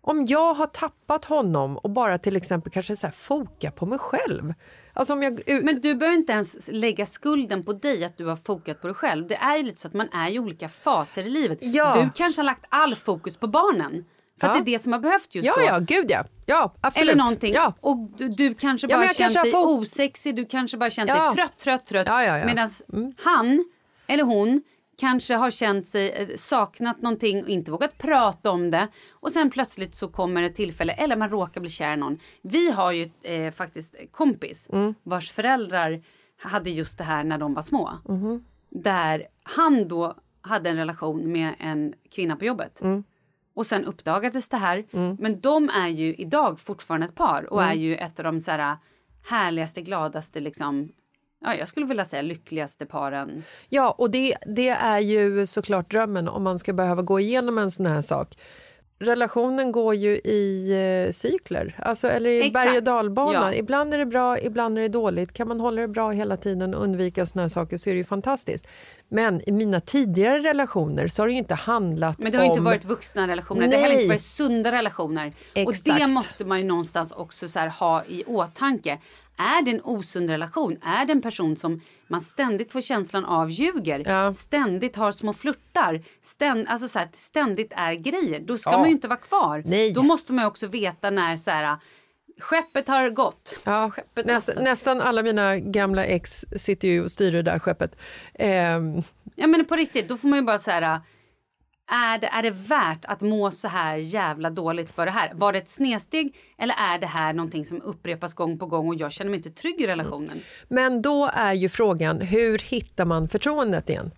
Om 0.00 0.26
jag 0.26 0.54
har 0.54 0.66
tappat 0.66 1.24
honom 1.24 1.76
och 1.76 1.90
bara 1.90 2.18
till 2.18 2.36
exempel 2.36 2.72
kanske 2.72 2.96
så 2.96 3.06
här 3.06 3.14
foka 3.14 3.70
på 3.70 3.86
mig 3.86 3.98
själv. 3.98 4.54
Alltså 4.92 5.12
om 5.12 5.22
jag, 5.22 5.40
Men 5.62 5.80
du 5.80 5.94
behöver 5.94 6.18
inte 6.18 6.32
ens 6.32 6.68
lägga 6.72 7.06
skulden 7.06 7.64
på 7.64 7.72
dig 7.72 8.04
att 8.04 8.16
du 8.16 8.26
har 8.26 8.36
fokat 8.36 8.80
på 8.80 8.86
dig 8.86 8.94
själv. 8.94 9.26
Det 9.26 9.34
är 9.36 9.56
ju 9.56 9.62
lite 9.62 9.80
så 9.80 9.88
att 9.88 9.94
man 9.94 10.08
är 10.12 10.30
i 10.30 10.38
olika 10.38 10.68
faser 10.68 11.26
i 11.26 11.30
livet. 11.30 11.58
Ja. 11.60 12.02
Du 12.02 12.10
kanske 12.14 12.40
har 12.40 12.44
lagt 12.46 12.64
all 12.68 12.94
fokus 12.96 13.36
på 13.36 13.46
barnen. 13.46 14.04
För 14.40 14.46
att 14.46 14.56
Ja. 14.56 14.62
det 14.64 14.70
är 14.70 14.72
det 14.72 14.78
som 14.78 14.92
har 14.92 15.00
behövt 15.00 15.34
just 15.34 15.46
Ja, 15.46 15.54
då. 15.56 15.62
ja, 15.66 15.78
gud 15.78 16.06
ja. 16.08 16.24
Ja, 16.46 16.74
absolut. 16.80 17.10
Eller 17.10 17.18
någonting. 17.22 17.52
Ja. 17.54 17.74
Och 17.80 17.98
du, 18.16 18.28
du 18.28 18.54
kanske 18.54 18.86
Ja, 18.90 18.96
bara 18.96 19.06
jag 19.06 19.16
känt 19.16 19.34
dig 19.34 19.52
fått- 19.52 19.66
osexig, 19.80 20.36
du 20.36 20.44
kanske 20.44 20.76
bara 20.76 20.90
känt 20.90 21.08
Ja. 21.08 21.24
dig 21.24 21.34
trött, 21.34 21.56
trött, 21.58 21.86
trött. 21.86 22.06
Ja, 22.06 22.22
ja, 22.24 22.38
ja. 22.38 22.46
Medan 22.46 22.68
han 23.18 23.64
eller 24.06 24.24
hon 24.24 24.62
kanske 24.98 25.34
har 25.34 25.50
känt 25.50 25.86
sig 25.86 26.10
eh, 26.10 26.28
saknat 26.36 27.02
någonting 27.02 27.42
och 27.42 27.48
inte 27.48 27.70
vågat 27.70 27.98
prata 27.98 28.50
om 28.50 28.70
det. 28.70 28.88
Och 29.12 29.32
sen 29.32 29.50
plötsligt 29.50 29.94
så 29.94 30.08
kommer 30.08 30.42
ett 30.42 30.56
tillfälle, 30.56 30.92
eller 30.92 31.16
man 31.16 31.30
råkar 31.30 31.60
bli 31.60 31.70
kär 31.70 31.92
i 31.94 31.96
någon. 31.96 32.18
Vi 32.42 32.70
har 32.70 32.92
ju 32.92 33.10
eh, 33.22 33.52
faktiskt 33.52 33.94
kompis 34.12 34.68
Mm. 34.72 34.94
vars 35.02 35.32
föräldrar 35.32 36.02
hade 36.42 36.70
just 36.70 36.98
det 36.98 37.04
här 37.04 37.24
när 37.24 37.38
de 37.38 37.54
var 37.54 37.62
små. 37.62 37.90
Mm-hmm. 38.04 38.42
Där 38.70 39.22
han 39.42 39.88
då 39.88 40.14
hade 40.40 40.70
en 40.70 40.76
relation 40.76 41.32
med 41.32 41.54
en 41.58 41.94
kvinna 42.10 42.36
på 42.36 42.44
jobbet. 42.44 42.80
Mm. 42.80 43.04
Och 43.58 43.66
sen 43.66 43.84
uppdagades 43.84 44.48
det 44.48 44.56
här. 44.56 44.84
Men 45.18 45.40
de 45.40 45.68
är 45.68 45.88
ju 45.88 46.14
idag 46.14 46.60
fortfarande 46.60 47.06
ett 47.06 47.14
par 47.14 47.52
och 47.52 47.62
Mm. 47.62 47.70
är 47.72 47.80
ju 47.80 47.96
ett 47.96 48.18
av 48.18 48.24
de 48.24 48.40
så 48.40 48.50
här, 48.50 48.76
härligaste, 49.30 49.80
gladaste, 49.82 50.40
liksom, 50.40 50.88
ja, 51.40 51.54
jag 51.54 51.68
skulle 51.68 51.86
vilja 51.86 52.04
säga 52.04 52.22
lyckligaste 52.22 52.86
paren. 52.86 53.42
Ja, 53.68 53.94
och 53.98 54.10
det, 54.10 54.36
det 54.46 54.68
är 54.68 54.98
ju 55.00 55.46
såklart 55.46 55.90
drömmen 55.90 56.28
om 56.28 56.42
man 56.42 56.58
ska 56.58 56.72
behöva 56.72 57.02
gå 57.02 57.20
igenom 57.20 57.58
en 57.58 57.70
sån 57.70 57.86
här 57.86 58.02
sak. 58.02 58.38
Relationen 59.00 59.72
går 59.72 59.94
ju 59.94 60.10
i 60.10 60.70
eh, 61.06 61.12
cykler, 61.12 61.74
alltså, 61.78 62.08
eller 62.08 62.30
i 62.30 62.38
Exakt. 62.38 62.52
berg 62.52 62.76
och 62.76 62.82
dalbana. 62.82 63.32
Ja. 63.32 63.54
Ibland 63.54 63.94
är 63.94 63.98
det 63.98 64.06
bra, 64.06 64.38
ibland 64.38 64.78
är 64.78 64.82
det 64.82 64.88
dåligt. 64.88 65.32
Kan 65.32 65.48
man 65.48 65.60
hålla 65.60 65.80
det 65.80 65.88
bra 65.88 66.10
hela 66.10 66.36
tiden 66.36 66.74
och 66.74 66.82
undvika 66.82 67.26
såna 67.26 67.42
här 67.42 67.48
saker 67.48 67.78
så 67.78 67.90
är 67.90 67.94
det 67.94 67.98
ju 67.98 68.04
fantastiskt. 68.04 68.68
Men 69.08 69.48
i 69.48 69.52
mina 69.52 69.80
tidigare 69.80 70.38
relationer 70.38 71.08
så 71.08 71.22
har 71.22 71.26
det 71.26 71.32
ju 71.32 71.38
inte 71.38 71.54
handlat 71.54 72.18
Men 72.18 72.32
det 72.32 72.38
har 72.38 72.44
om... 72.44 72.50
inte 72.50 72.62
varit 72.62 72.84
vuxna 72.84 73.28
relationer, 73.28 73.68
det 73.68 73.76
har 73.76 73.82
heller 73.82 73.94
Nej. 73.94 74.04
inte 74.04 74.14
varit 74.14 74.22
sunda 74.22 74.72
relationer. 74.72 75.26
Och 75.26 75.34
det 75.54 75.60
Exakt. 75.60 76.10
måste 76.10 76.44
man 76.44 76.58
ju 76.58 76.64
någonstans 76.64 77.12
också 77.12 77.46
ha 77.58 78.04
i 78.04 78.24
åtanke. 78.26 78.98
Är 79.38 79.62
det 79.62 79.70
en 79.70 79.80
osund 79.84 80.30
relation? 80.30 80.78
Är 80.82 81.04
det 81.04 81.12
en 81.12 81.22
person 81.22 81.56
som 81.56 81.80
man 82.06 82.20
ständigt 82.20 82.72
får 82.72 82.80
känslan 82.80 83.24
av 83.24 83.50
ljuger? 83.50 84.02
Ja. 84.06 84.34
Ständigt 84.34 84.96
har 84.96 85.12
små 85.12 85.32
flörtar? 85.32 86.02
Ständ, 86.22 86.66
alltså 86.68 86.88
så 86.88 86.98
här, 86.98 87.06
typ 87.56 87.72
är 87.76 87.94
grejer. 87.94 88.40
Då 88.40 88.58
ska 88.58 88.70
Ja. 88.70 88.78
man 88.78 88.86
ju 88.88 88.92
inte 88.92 89.08
vara 89.08 89.18
kvar. 89.18 89.62
Nej. 89.66 89.92
Då 89.92 90.02
måste 90.02 90.32
man 90.32 90.44
ju 90.44 90.48
också 90.48 90.66
veta 90.66 91.10
när 91.10 91.36
så 91.36 91.50
här, 91.50 91.76
skeppet 92.40 92.88
har 92.88 93.10
gått. 93.10 93.58
Ja, 93.64 93.90
Skeppet 93.90 94.26
näst, 94.26 94.50
nästan 94.60 95.00
alla 95.00 95.22
mina 95.22 95.58
gamla 95.58 96.04
ex 96.04 96.44
sitter 96.56 96.88
ju 96.88 97.02
och 97.04 97.10
styr 97.10 97.32
det 97.32 97.42
där 97.42 97.58
skeppet. 97.58 97.96
Ehm, 98.34 99.02
Ja 99.36 99.46
men 99.46 99.64
på 99.64 99.76
riktigt, 99.76 100.08
då 100.08 100.16
får 100.16 100.28
man 100.28 100.38
ju 100.38 100.44
bara 100.44 100.58
så 100.58 100.70
här. 100.70 101.00
Är 101.88 102.18
det, 102.18 102.26
är 102.26 102.42
det 102.42 102.50
värt 102.50 103.04
att 103.04 103.20
må 103.20 103.50
så 103.50 103.68
här 103.68 103.96
jävla 103.96 104.50
dåligt 104.50 104.90
för 104.90 105.06
det 105.06 105.12
här? 105.12 105.32
Var 105.34 105.52
det 105.52 105.58
ett 105.58 105.70
snedsteg 105.70 106.36
eller 106.58 106.74
är 106.78 106.98
det 106.98 107.06
här 107.06 107.32
någonting 107.32 107.64
som 107.64 107.82
upprepas 107.82 108.34
gång 108.34 108.58
på 108.58 108.66
gång 108.66 108.88
och 108.88 108.94
jag 108.94 109.12
känner 109.12 109.30
mig 109.30 109.36
inte 109.36 109.50
trygg 109.50 109.80
i 109.80 109.86
relationen? 109.86 110.40
Men 110.68 111.02
då 111.02 111.30
är 111.34 111.52
ju 111.52 111.68
frågan, 111.68 112.20
hur 112.20 112.58
hittar 112.58 113.04
man 113.04 113.28
förtroendet 113.28 113.90
igen? 113.90 114.10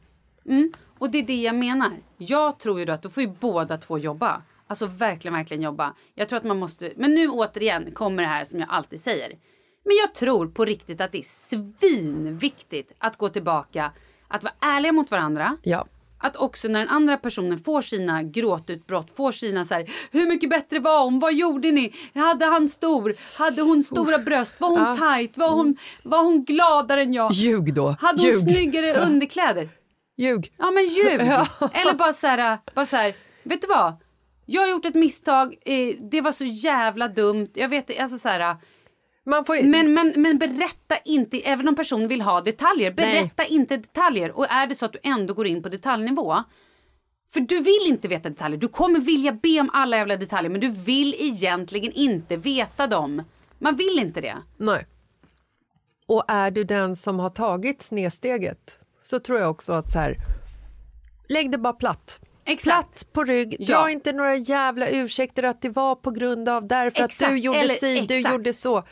Mm. 0.46 0.72
Och 0.98 1.10
det 1.10 1.18
är 1.18 1.22
det 1.22 1.42
jag 1.42 1.54
menar. 1.54 1.92
Jag 2.18 2.58
tror 2.58 2.78
ju 2.78 2.84
då 2.84 2.92
att 2.92 3.02
då 3.02 3.10
får 3.10 3.22
ju 3.22 3.28
båda 3.40 3.76
två 3.76 3.98
jobba. 3.98 4.42
Alltså 4.66 4.86
verkligen, 4.86 5.34
verkligen 5.34 5.62
jobba. 5.62 5.94
Jag 6.14 6.28
tror 6.28 6.36
att 6.36 6.44
man 6.44 6.58
måste, 6.58 6.92
men 6.96 7.14
nu 7.14 7.28
återigen 7.28 7.92
kommer 7.92 8.22
det 8.22 8.28
här 8.28 8.44
som 8.44 8.60
jag 8.60 8.68
alltid 8.70 9.00
säger. 9.00 9.28
Men 9.84 9.96
jag 9.96 10.14
tror 10.14 10.46
på 10.46 10.64
riktigt 10.64 11.00
att 11.00 11.12
det 11.12 11.18
är 11.18 11.22
svinviktigt 11.22 12.92
att 12.98 13.16
gå 13.16 13.28
tillbaka, 13.28 13.92
att 14.28 14.42
vara 14.42 14.54
ärliga 14.60 14.92
mot 14.92 15.10
varandra. 15.10 15.56
Ja. 15.62 15.86
Att 16.22 16.36
också 16.36 16.68
när 16.68 16.80
den 16.80 16.88
andra 16.88 17.16
personen 17.16 17.58
får 17.58 17.82
sina 17.82 18.22
gråtutbrott, 18.22 19.16
får 19.16 19.32
sina 19.32 19.64
så 19.64 19.74
här, 19.74 19.90
hur 20.10 20.26
mycket 20.26 20.50
bättre 20.50 20.78
var 20.78 21.04
hon, 21.04 21.18
vad 21.18 21.34
gjorde 21.34 21.72
ni, 21.72 21.94
hade 22.14 22.44
han 22.46 22.68
stor, 22.68 23.14
hade 23.38 23.62
hon 23.62 23.82
stora 23.84 24.18
bröst, 24.18 24.60
var 24.60 24.68
hon 24.68 24.78
Ja. 24.80 24.96
tight, 25.16 25.36
var 25.36 25.50
hon, 25.50 25.76
var 26.02 26.22
hon 26.24 26.44
gladare 26.44 27.02
än 27.02 27.12
jag, 27.12 27.32
Ljug 27.32 27.74
då. 27.74 27.96
hade 28.00 28.22
hon 28.22 28.30
Ljug. 28.30 28.40
snyggare 28.40 28.94
underkläder? 29.06 29.68
Ljug. 30.16 30.52
Ja 30.56 30.70
men 30.70 30.84
ljug! 30.84 31.20
Ja. 31.26 31.46
Eller 31.72 31.94
bara 31.94 32.12
så 32.12 32.26
här, 32.26 32.58
bara 32.74 32.86
så 32.86 32.96
här, 32.96 33.14
vet 33.42 33.60
du 33.62 33.68
vad? 33.68 33.96
Jag 34.46 34.62
har 34.62 34.68
gjort 34.68 34.86
ett 34.86 34.94
misstag, 34.94 35.54
eh, 35.64 35.94
det 36.10 36.20
var 36.20 36.32
så 36.32 36.44
jävla 36.44 37.08
dumt, 37.08 37.48
jag 37.54 37.68
vet 37.68 38.00
alltså 38.00 38.18
så 38.18 38.28
här. 38.28 38.56
Ju... 39.26 39.62
Men, 39.68 39.94
men, 39.94 40.14
men 40.16 40.38
berätta 40.38 40.98
inte, 41.04 41.40
även 41.40 41.68
om 41.68 41.76
personen 41.76 42.08
vill 42.08 42.20
ha 42.22 42.40
detaljer, 42.40 42.94
Nej. 42.96 43.12
berätta 43.12 43.44
inte 43.44 43.76
detaljer. 43.76 44.30
Och 44.30 44.50
är 44.50 44.66
det 44.66 44.74
så 44.74 44.86
att 44.86 44.92
du 44.92 44.98
ändå 45.02 45.34
går 45.34 45.46
in 45.46 45.62
på 45.62 45.68
detaljnivå, 45.68 46.42
för 47.32 47.40
du 47.40 47.60
vill 47.60 47.86
inte 47.86 48.08
veta 48.08 48.28
detaljer, 48.28 48.58
du 48.58 48.68
kommer 48.68 48.98
vilja 49.00 49.32
be 49.32 49.60
om 49.60 49.70
alla 49.72 49.96
jävla 49.96 50.16
detaljer 50.16 50.50
men 50.50 50.60
du 50.60 50.68
vill 50.68 51.14
egentligen 51.18 51.92
inte 51.92 52.36
veta 52.36 52.86
dem. 52.86 53.22
Man 53.58 53.76
vill 53.76 53.98
inte 53.98 54.20
det. 54.20 54.36
Nej. 54.56 54.86
Och 56.06 56.24
är 56.28 56.50
du 56.50 56.64
den 56.64 56.96
som 56.96 57.18
har 57.18 57.30
tagit 57.30 57.82
snedsteget 57.82 58.78
så 59.02 59.20
tror 59.20 59.38
jag 59.38 59.50
också 59.50 59.72
att 59.72 59.90
så 59.90 59.98
här, 59.98 60.16
lägg 61.28 61.50
det 61.50 61.58
bara 61.58 61.72
platt. 61.72 62.20
Exakt. 62.44 62.74
Platt 62.74 63.12
på 63.12 63.24
rygg, 63.24 63.56
Ja. 63.58 63.80
dra 63.80 63.90
inte 63.90 64.12
några 64.12 64.36
jävla 64.36 64.88
ursäkter 64.88 65.42
att 65.42 65.62
det 65.62 65.68
var 65.68 65.94
på 65.94 66.10
grund 66.10 66.48
av 66.48 66.66
därför 66.66 67.02
att 67.02 67.10
Exakt, 67.10 67.30
du 67.30 67.38
gjorde 67.38 67.58
eller 67.58 67.74
si, 67.74 68.00
du 68.00 68.20
gjorde 68.20 68.54
så. 68.54 68.82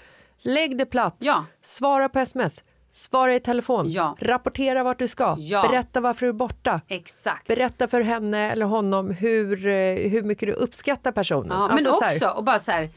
Lägg 0.42 0.78
det 0.78 0.87
platt, 0.87 1.16
Ja. 1.18 1.45
svara 1.62 2.09
på 2.09 2.18
sms, 2.18 2.62
svara 2.90 3.35
i 3.35 3.40
telefon, 3.40 3.90
Ja. 3.90 4.16
rapportera 4.21 4.83
vart 4.83 4.99
du 4.99 5.09
ska, 5.09 5.37
Ja. 5.38 5.68
berätta 5.68 6.00
varför 6.00 6.26
du 6.26 6.30
är 6.30 6.33
borta. 6.35 6.80
Exakt. 6.88 7.47
Berätta 7.49 7.88
för 7.88 8.00
henne 8.00 8.50
eller 8.52 8.66
honom 8.66 9.11
hur, 9.11 9.66
eh, 9.66 9.73
hur 10.11 10.23
mycket 10.23 10.49
du 10.49 10.52
uppskattar 10.52 11.12
personen. 11.12 11.50
Ja, 11.50 11.68
Alltså 11.68 11.88
men 11.88 11.95
så 11.95 12.04
här- 12.04 12.14
också, 12.16 12.28
och 12.28 12.45
bara 12.45 12.59
så 12.59 12.71
här, 12.71 12.90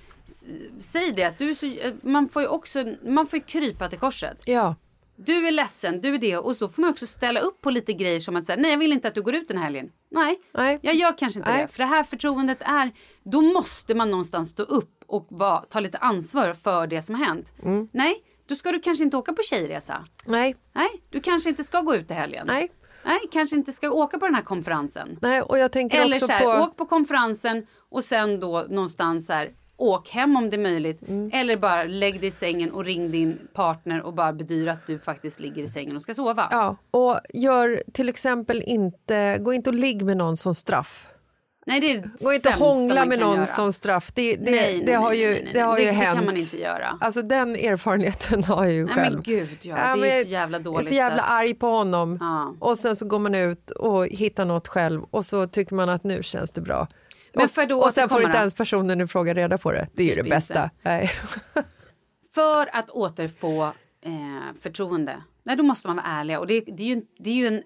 säg 0.79 1.11
det 1.11 1.23
att 1.23 1.37
du 1.37 1.55
så, 1.55 1.65
eh, 1.65 1.93
man 2.01 2.29
får 2.29 2.41
ju 2.41 2.47
också, 2.47 2.85
man 3.05 3.27
får 3.27 3.39
krypa 3.39 3.89
till 3.89 3.99
korset. 3.99 4.37
Ja, 4.45 4.75
Du 5.15 5.47
är 5.47 5.51
ledsen, 5.51 6.01
du 6.01 6.13
är 6.13 6.17
det 6.17 6.37
och 6.37 6.55
så 6.55 6.69
får 6.69 6.81
man 6.81 6.91
också 6.91 7.07
ställa 7.07 7.39
upp 7.39 7.61
på 7.61 7.69
lite 7.69 7.93
grejer 7.93 8.19
som 8.19 8.35
att 8.35 8.45
säga 8.45 8.57
nej 8.61 8.71
jag 8.71 8.77
vill 8.77 8.91
inte 8.93 9.07
att 9.07 9.15
du 9.15 9.21
går 9.21 9.35
ut 9.35 9.47
den 9.47 9.57
här 9.57 9.63
helgen. 9.63 9.89
Nej, 10.11 10.39
Nej. 10.53 10.79
jag 10.81 10.95
gör 10.95 11.17
kanske 11.17 11.39
inte 11.39 11.51
Nej. 11.51 11.61
det. 11.61 11.67
För 11.67 11.77
det 11.77 11.85
här 11.85 12.03
förtroendet 12.03 12.57
är, 12.61 12.91
då 13.23 13.41
måste 13.41 13.95
man 13.95 14.11
någonstans 14.11 14.49
stå 14.49 14.63
upp 14.63 15.00
och 15.11 15.27
vara, 15.29 15.61
ta 15.61 15.79
lite 15.79 15.97
ansvar 15.97 16.53
för 16.53 16.87
det 16.87 17.01
som 17.01 17.15
har 17.15 17.25
hänt. 17.25 17.51
Mm. 17.63 17.87
Nej, 17.91 18.15
då 18.45 18.55
ska 18.55 18.71
du 18.71 18.79
kanske 18.79 19.03
inte 19.03 19.17
åka 19.17 19.33
på 19.33 19.41
tjejresa. 19.43 20.05
nej, 20.25 20.55
Nej, 20.73 20.89
du 21.09 21.19
kanske 21.19 21.49
inte 21.49 21.63
ska 21.63 21.81
gå 21.81 21.95
ut 21.95 22.11
i 22.11 22.13
helgen. 22.13 22.43
nej. 22.47 22.71
Nej, 23.03 23.19
kanske 23.31 23.55
inte 23.55 23.71
ska 23.71 23.89
åka 23.91 24.19
på 24.19 24.25
den 24.25 24.35
här 24.35 24.41
konferensen. 24.41 25.17
Nej, 25.21 25.41
och 25.41 25.57
jag 25.59 25.71
tänker 25.71 26.01
Eller 26.01 26.15
också 26.15 26.27
så 26.27 26.33
här, 26.33 26.57
på... 26.59 26.63
åk 26.63 26.77
på 26.77 26.85
konferensen 26.85 27.67
och 27.89 28.03
sen 28.03 28.39
då 28.39 28.65
någonstans 28.69 29.27
så 29.27 29.33
här, 29.33 29.51
åk 29.77 30.09
hem 30.09 30.35
om 30.35 30.49
det 30.49 30.55
är 30.55 30.61
möjligt. 30.61 31.09
Mm. 31.09 31.29
Eller 31.33 31.57
bara 31.57 31.83
lägg 31.83 32.19
dig 32.19 32.27
i 32.27 32.31
sängen 32.31 32.71
och 32.71 32.85
ring 32.85 33.11
din 33.11 33.47
partner 33.53 34.01
och 34.01 34.13
bara 34.13 34.33
bedyra 34.33 34.71
att 34.71 34.87
du 34.87 34.99
faktiskt 34.99 35.39
ligger 35.39 35.63
i 35.63 35.67
sängen 35.67 35.95
och 35.95 36.01
ska 36.01 36.13
sova. 36.13 36.47
Ja, 36.51 36.75
och 36.91 37.19
gör 37.33 37.83
till 37.93 38.09
exempel 38.09 38.63
inte, 38.65 39.37
gå 39.39 39.53
inte 39.53 39.69
och 39.69 39.75
ligg 39.75 40.05
med 40.05 40.17
någon 40.17 40.37
som 40.37 40.55
straff. 40.55 41.07
Nej, 41.65 41.79
det 41.81 41.91
är 41.91 42.01
det 42.01 42.09
Gå 42.23 42.33
inte 42.33 42.49
och 42.49 42.55
hångla 42.55 43.05
med 43.05 43.19
någon 43.19 43.35
göra. 43.35 43.45
som 43.45 43.73
straff. 43.73 44.11
Det, 44.13 44.35
det, 44.35 44.51
Nej, 44.51 44.51
nej, 44.77 44.83
det 44.85 44.93
har 44.93 45.09
nej, 45.09 45.19
ju, 45.21 45.29
nej, 45.31 45.41
nej, 45.43 45.53
det 45.53 45.59
har 45.59 45.73
nej. 45.73 45.81
ju 45.85 45.91
Det- 45.91 45.97
det 45.97 46.03
kan 46.05 46.15
hänt. 46.15 46.25
man 46.25 46.37
inte 46.37 46.57
göra. 46.57 46.97
Alltså 47.01 47.21
den 47.21 47.55
erfarenheten 47.55 48.43
har 48.43 48.63
jag 48.65 48.73
ju 48.73 48.85
Nej, 48.85 48.93
själv. 48.95 49.13
men 49.13 49.23
gud 49.23 49.57
ja, 49.61 49.77
Ja, 49.89 49.95
det 49.95 50.11
är 50.11 50.23
så 50.23 50.29
jävla 50.29 50.57
Jag 50.57 50.61
är 50.61 50.63
dåligt. 50.65 50.87
så 50.87 50.93
jävla 50.93 51.21
arg 51.21 51.53
på 51.53 51.67
honom 51.67 52.17
Ja. 52.21 52.55
och 52.59 52.77
sen 52.77 52.95
så 52.95 53.05
går 53.07 53.19
man 53.19 53.35
ut 53.35 53.69
och 53.71 54.07
hittar 54.07 54.45
något 54.45 54.67
själv 54.67 55.03
och 55.11 55.25
så 55.25 55.47
tycker 55.47 55.75
man 55.75 55.89
att 55.89 56.03
nu 56.03 56.23
känns 56.23 56.51
det 56.51 56.61
bra. 56.61 56.87
Men 57.33 57.47
jag 57.55 57.69
då 57.69 57.81
och 57.81 57.91
sen 57.93 58.09
får 58.09 58.23
inte 58.23 58.37
ens 58.37 58.53
personen 58.53 59.01
i 59.01 59.07
fråga 59.07 59.33
reda 59.33 59.57
på 59.57 59.71
det. 59.71 59.87
Det 59.93 60.03
är 60.03 60.07
ju 60.07 60.11
det 60.15 60.15
Typ 60.15 60.25
inte. 60.25 60.35
bästa. 60.35 60.69
Nej. 60.81 61.11
För 62.35 62.75
att 62.75 62.89
återfå 62.89 63.63
eh, 64.05 64.53
förtroende, 64.61 65.23
nej, 65.43 65.55
då 65.55 65.63
måste 65.63 65.87
man 65.87 65.95
vara 65.95 66.05
ärliga. 66.07 66.39
Och 66.39 66.47
det, 66.47 66.59
det 66.59 66.83
är 66.83 66.87
ju, 66.87 67.01
det 67.19 67.29
är 67.29 67.33
ju 67.33 67.47
en, 67.47 67.61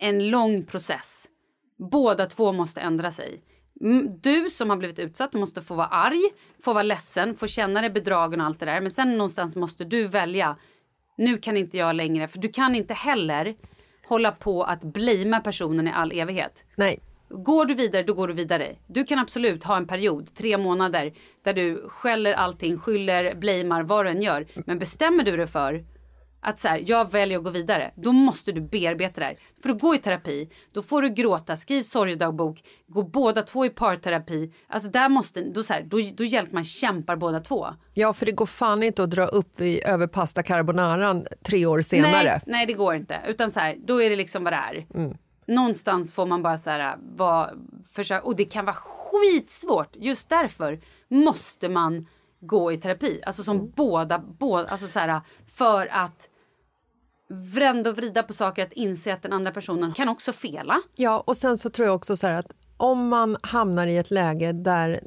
en 0.00 0.30
lång 0.30 0.64
process. 0.66 1.26
Båda 1.80 2.26
två 2.26 2.52
måste 2.52 2.80
ändra 2.80 3.10
sig. 3.10 3.42
Du 4.20 4.50
som 4.50 4.70
har 4.70 4.76
blivit 4.76 4.98
utsatt 4.98 5.32
måste 5.32 5.62
få 5.62 5.74
vara 5.74 5.86
arg, 5.86 6.22
få 6.64 6.72
vara 6.72 6.82
ledsen, 6.82 7.36
få 7.36 7.46
känna 7.46 7.80
dig 7.80 7.90
bedragen 7.90 8.40
och 8.40 8.46
allt 8.46 8.60
det 8.60 8.66
där. 8.66 8.80
Men 8.80 8.90
sen 8.90 9.18
någonstans 9.18 9.56
måste 9.56 9.84
du 9.84 10.08
välja. 10.08 10.56
Nu 11.16 11.38
kan 11.38 11.56
inte 11.56 11.76
jag 11.76 11.96
längre, 11.96 12.28
för 12.28 12.38
du 12.38 12.48
kan 12.48 12.74
inte 12.74 12.94
heller 12.94 13.54
hålla 14.06 14.32
på 14.32 14.62
att 14.62 14.80
blamea 14.84 15.40
personen 15.40 15.88
i 15.88 15.92
all 15.92 16.12
evighet. 16.12 16.64
Nej. 16.76 17.00
Går 17.28 17.64
du 17.66 17.74
vidare, 17.74 18.02
då 18.02 18.14
går 18.14 18.28
du 18.28 18.34
vidare. 18.34 18.76
Du 18.86 19.04
kan 19.04 19.18
absolut 19.18 19.64
ha 19.64 19.76
en 19.76 19.86
period, 19.86 20.34
tre 20.34 20.58
månader, 20.58 21.12
där 21.42 21.54
du 21.54 21.88
skäller 21.88 22.32
allting, 22.32 22.78
skyller, 22.78 23.34
blamear, 23.34 23.82
vad 23.82 24.06
du 24.06 24.10
än 24.10 24.22
gör. 24.22 24.46
Men 24.66 24.78
bestämmer 24.78 25.24
du 25.24 25.36
dig 25.36 25.46
för 25.46 25.84
att 26.40 26.60
så 26.60 26.68
här, 26.68 26.84
jag 26.86 27.10
väljer 27.10 27.38
att 27.38 27.44
gå 27.44 27.50
vidare, 27.50 27.92
då 27.96 28.12
måste 28.12 28.52
du 28.52 28.60
bearbeta 28.60 29.20
det 29.20 29.26
här. 29.26 29.38
För 29.62 29.70
att 29.70 29.80
gå 29.80 29.94
i 29.94 29.98
terapi, 29.98 30.50
då 30.72 30.82
får 30.82 31.02
du 31.02 31.08
gråta, 31.08 31.56
skriv 31.56 31.82
sorgedagbok, 31.82 32.62
gå 32.86 33.02
båda 33.02 33.42
två 33.42 33.66
i 33.66 33.70
parterapi. 33.70 34.52
Alltså 34.68 34.88
där 34.88 35.08
måste, 35.08 35.40
då, 35.40 35.62
så 35.62 35.72
här, 35.72 35.82
då, 35.82 35.98
då 36.14 36.24
hjälper 36.24 36.54
man 36.54 36.64
kämpar 36.64 37.16
båda 37.16 37.40
två. 37.40 37.66
Ja, 37.94 38.12
för 38.12 38.26
det 38.26 38.32
går 38.32 38.46
fan 38.46 38.82
inte 38.82 39.02
att 39.02 39.10
dra 39.10 39.26
upp 39.26 39.60
i, 39.60 39.84
över 39.84 40.06
pasta 40.06 40.42
carbonaran 40.42 41.26
tre 41.42 41.66
år 41.66 41.82
senare. 41.82 42.12
Nej, 42.22 42.40
nej, 42.46 42.66
det 42.66 42.72
går 42.72 42.94
inte. 42.94 43.20
Utan 43.26 43.50
så 43.50 43.60
här, 43.60 43.76
då 43.86 44.02
är 44.02 44.10
det 44.10 44.16
liksom 44.16 44.44
vad 44.44 44.52
det 44.52 44.56
är. 44.56 44.86
Någonstans 45.46 46.14
får 46.14 46.26
man 46.26 46.42
bara 46.42 46.58
så 46.58 46.70
här, 46.70 46.96
vara, 47.16 47.50
försöka, 47.94 48.22
och 48.22 48.36
det 48.36 48.44
kan 48.44 48.64
vara 48.64 48.76
skitsvårt. 48.76 49.96
Just 49.96 50.28
därför 50.28 50.80
måste 51.08 51.68
man 51.68 52.06
gå 52.40 52.72
i 52.72 52.78
terapi. 52.78 53.20
Alltså 53.26 53.42
som 53.42 53.70
båda, 53.70 54.18
båda, 54.18 54.68
alltså 54.68 54.88
så 54.88 54.98
här, 54.98 55.20
för 55.54 55.86
att 55.86 56.29
vrända 57.30 57.90
och 57.90 57.96
vrida 57.96 58.22
på 58.22 58.32
saker, 58.32 58.62
att 58.62 58.72
inse 58.72 59.14
att 59.14 59.22
den 59.22 59.32
andra 59.32 59.50
personen 59.50 59.92
kan 59.92 60.08
också 60.08 60.32
fela. 60.32 60.80
Ja, 60.94 61.24
och 61.26 61.36
sen 61.36 61.58
så 61.58 61.70
tror 61.70 61.86
jag 61.86 61.94
också 61.94 62.16
så 62.16 62.26
att 62.26 62.52
om 62.76 63.08
man 63.08 63.36
hamnar 63.42 63.86
i 63.86 63.96
ett 63.96 64.10
läge 64.10 64.52
där 64.52 65.00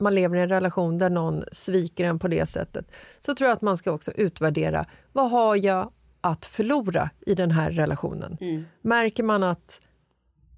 man 0.00 0.14
lever 0.14 0.36
i 0.36 0.40
en 0.40 0.48
relation 0.48 0.98
där 0.98 1.10
någon 1.10 1.44
sviker 1.52 2.04
en 2.04 2.18
på 2.18 2.28
det 2.28 2.46
sättet 2.46 2.90
så 3.18 3.34
tror 3.34 3.48
jag 3.48 3.56
att 3.56 3.62
man 3.62 3.76
ska 3.76 3.92
också 3.92 4.12
utvärdera 4.12 4.86
vad 5.12 5.30
har 5.30 5.56
jag 5.56 5.92
att 6.20 6.46
förlora 6.46 7.10
i 7.26 7.34
den 7.34 7.50
här 7.50 7.70
relationen. 7.70 8.38
Märker 8.82 9.22
man 9.22 9.42
att 9.42 9.80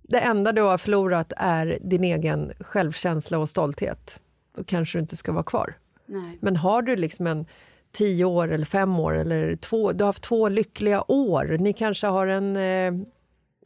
det 0.02 0.20
enda 0.20 0.52
du 0.52 0.62
har 0.62 0.78
förlorat 0.78 1.32
är 1.36 1.78
din 1.80 2.04
egen 2.04 2.52
självkänsla 2.60 3.38
och 3.38 3.48
stolthet 3.48 4.20
då 4.56 4.64
kanske 4.64 4.98
du 4.98 5.00
inte 5.02 5.16
ska 5.16 5.32
vara 5.32 5.44
kvar. 5.44 5.74
Nej. 6.06 6.38
Men 6.40 6.56
har 6.56 6.82
du 6.82 6.96
liksom 6.96 7.26
en 7.26 7.46
tio 7.92 8.24
år 8.24 8.52
eller 8.52 8.64
fem 8.64 9.00
år 9.00 9.18
eller 9.18 9.56
två, 9.56 9.92
du 9.92 10.04
har 10.04 10.08
haft 10.08 10.22
två 10.22 10.48
lyckliga 10.48 11.04
år, 11.08 11.56
ni 11.58 11.72
kanske 11.72 12.06
har 12.06 12.26
en 12.26 12.56
eh, 12.56 12.92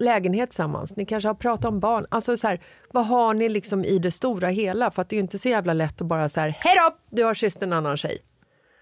lägenhet 0.00 0.50
tillsammans, 0.50 0.96
ni 0.96 1.06
kanske 1.06 1.28
har 1.28 1.34
pratat 1.34 1.64
om 1.64 1.80
barn. 1.80 2.06
Alltså 2.08 2.36
så 2.36 2.48
här, 2.48 2.60
vad 2.92 3.06
har 3.06 3.34
ni 3.34 3.48
liksom 3.48 3.84
i 3.84 3.98
det 3.98 4.10
stora 4.10 4.48
hela? 4.48 4.90
För 4.90 5.02
att 5.02 5.08
det 5.08 5.14
är 5.14 5.18
ju 5.18 5.22
inte 5.22 5.38
så 5.38 5.48
jävla 5.48 5.72
lätt 5.72 6.00
att 6.00 6.06
bara 6.06 6.28
så 6.28 6.40
här, 6.40 6.48
hej 6.48 6.74
då, 6.76 7.16
du 7.16 7.24
har 7.24 7.34
kysst 7.34 7.62
en 7.62 7.72
annan 7.72 7.96
tjej. 7.96 8.18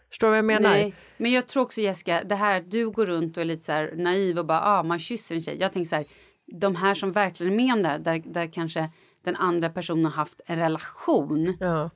Förstår 0.08 0.26
du 0.26 0.30
vad 0.30 0.38
jag 0.38 0.44
menar? 0.44 0.70
Nej, 0.70 0.94
men 1.16 1.32
jag 1.32 1.46
tror 1.46 1.62
också 1.62 1.80
Jessica, 1.80 2.24
det 2.24 2.34
här 2.34 2.60
du 2.60 2.90
går 2.90 3.06
runt 3.06 3.36
och 3.36 3.40
är 3.40 3.44
lite 3.44 3.64
så 3.64 4.02
naiv 4.02 4.38
och 4.38 4.46
bara 4.46 4.60
ah, 4.62 4.82
man 4.82 4.98
kysser 4.98 5.34
en 5.34 5.42
tjej. 5.42 5.56
Jag 5.60 5.72
tänker 5.72 5.88
så 5.88 5.96
här, 5.96 6.04
de 6.60 6.76
här 6.76 6.94
som 6.94 7.12
verkligen 7.12 7.52
är 7.52 7.56
med 7.56 7.72
om 7.72 7.82
det 7.82 7.88
här, 7.88 7.98
där, 7.98 8.22
där 8.26 8.52
kanske 8.52 8.90
den 9.24 9.36
andra 9.36 9.70
personen 9.70 10.04
har 10.04 10.12
haft 10.12 10.40
en 10.46 10.58
relation. 10.58 11.56
Ja. 11.60 11.90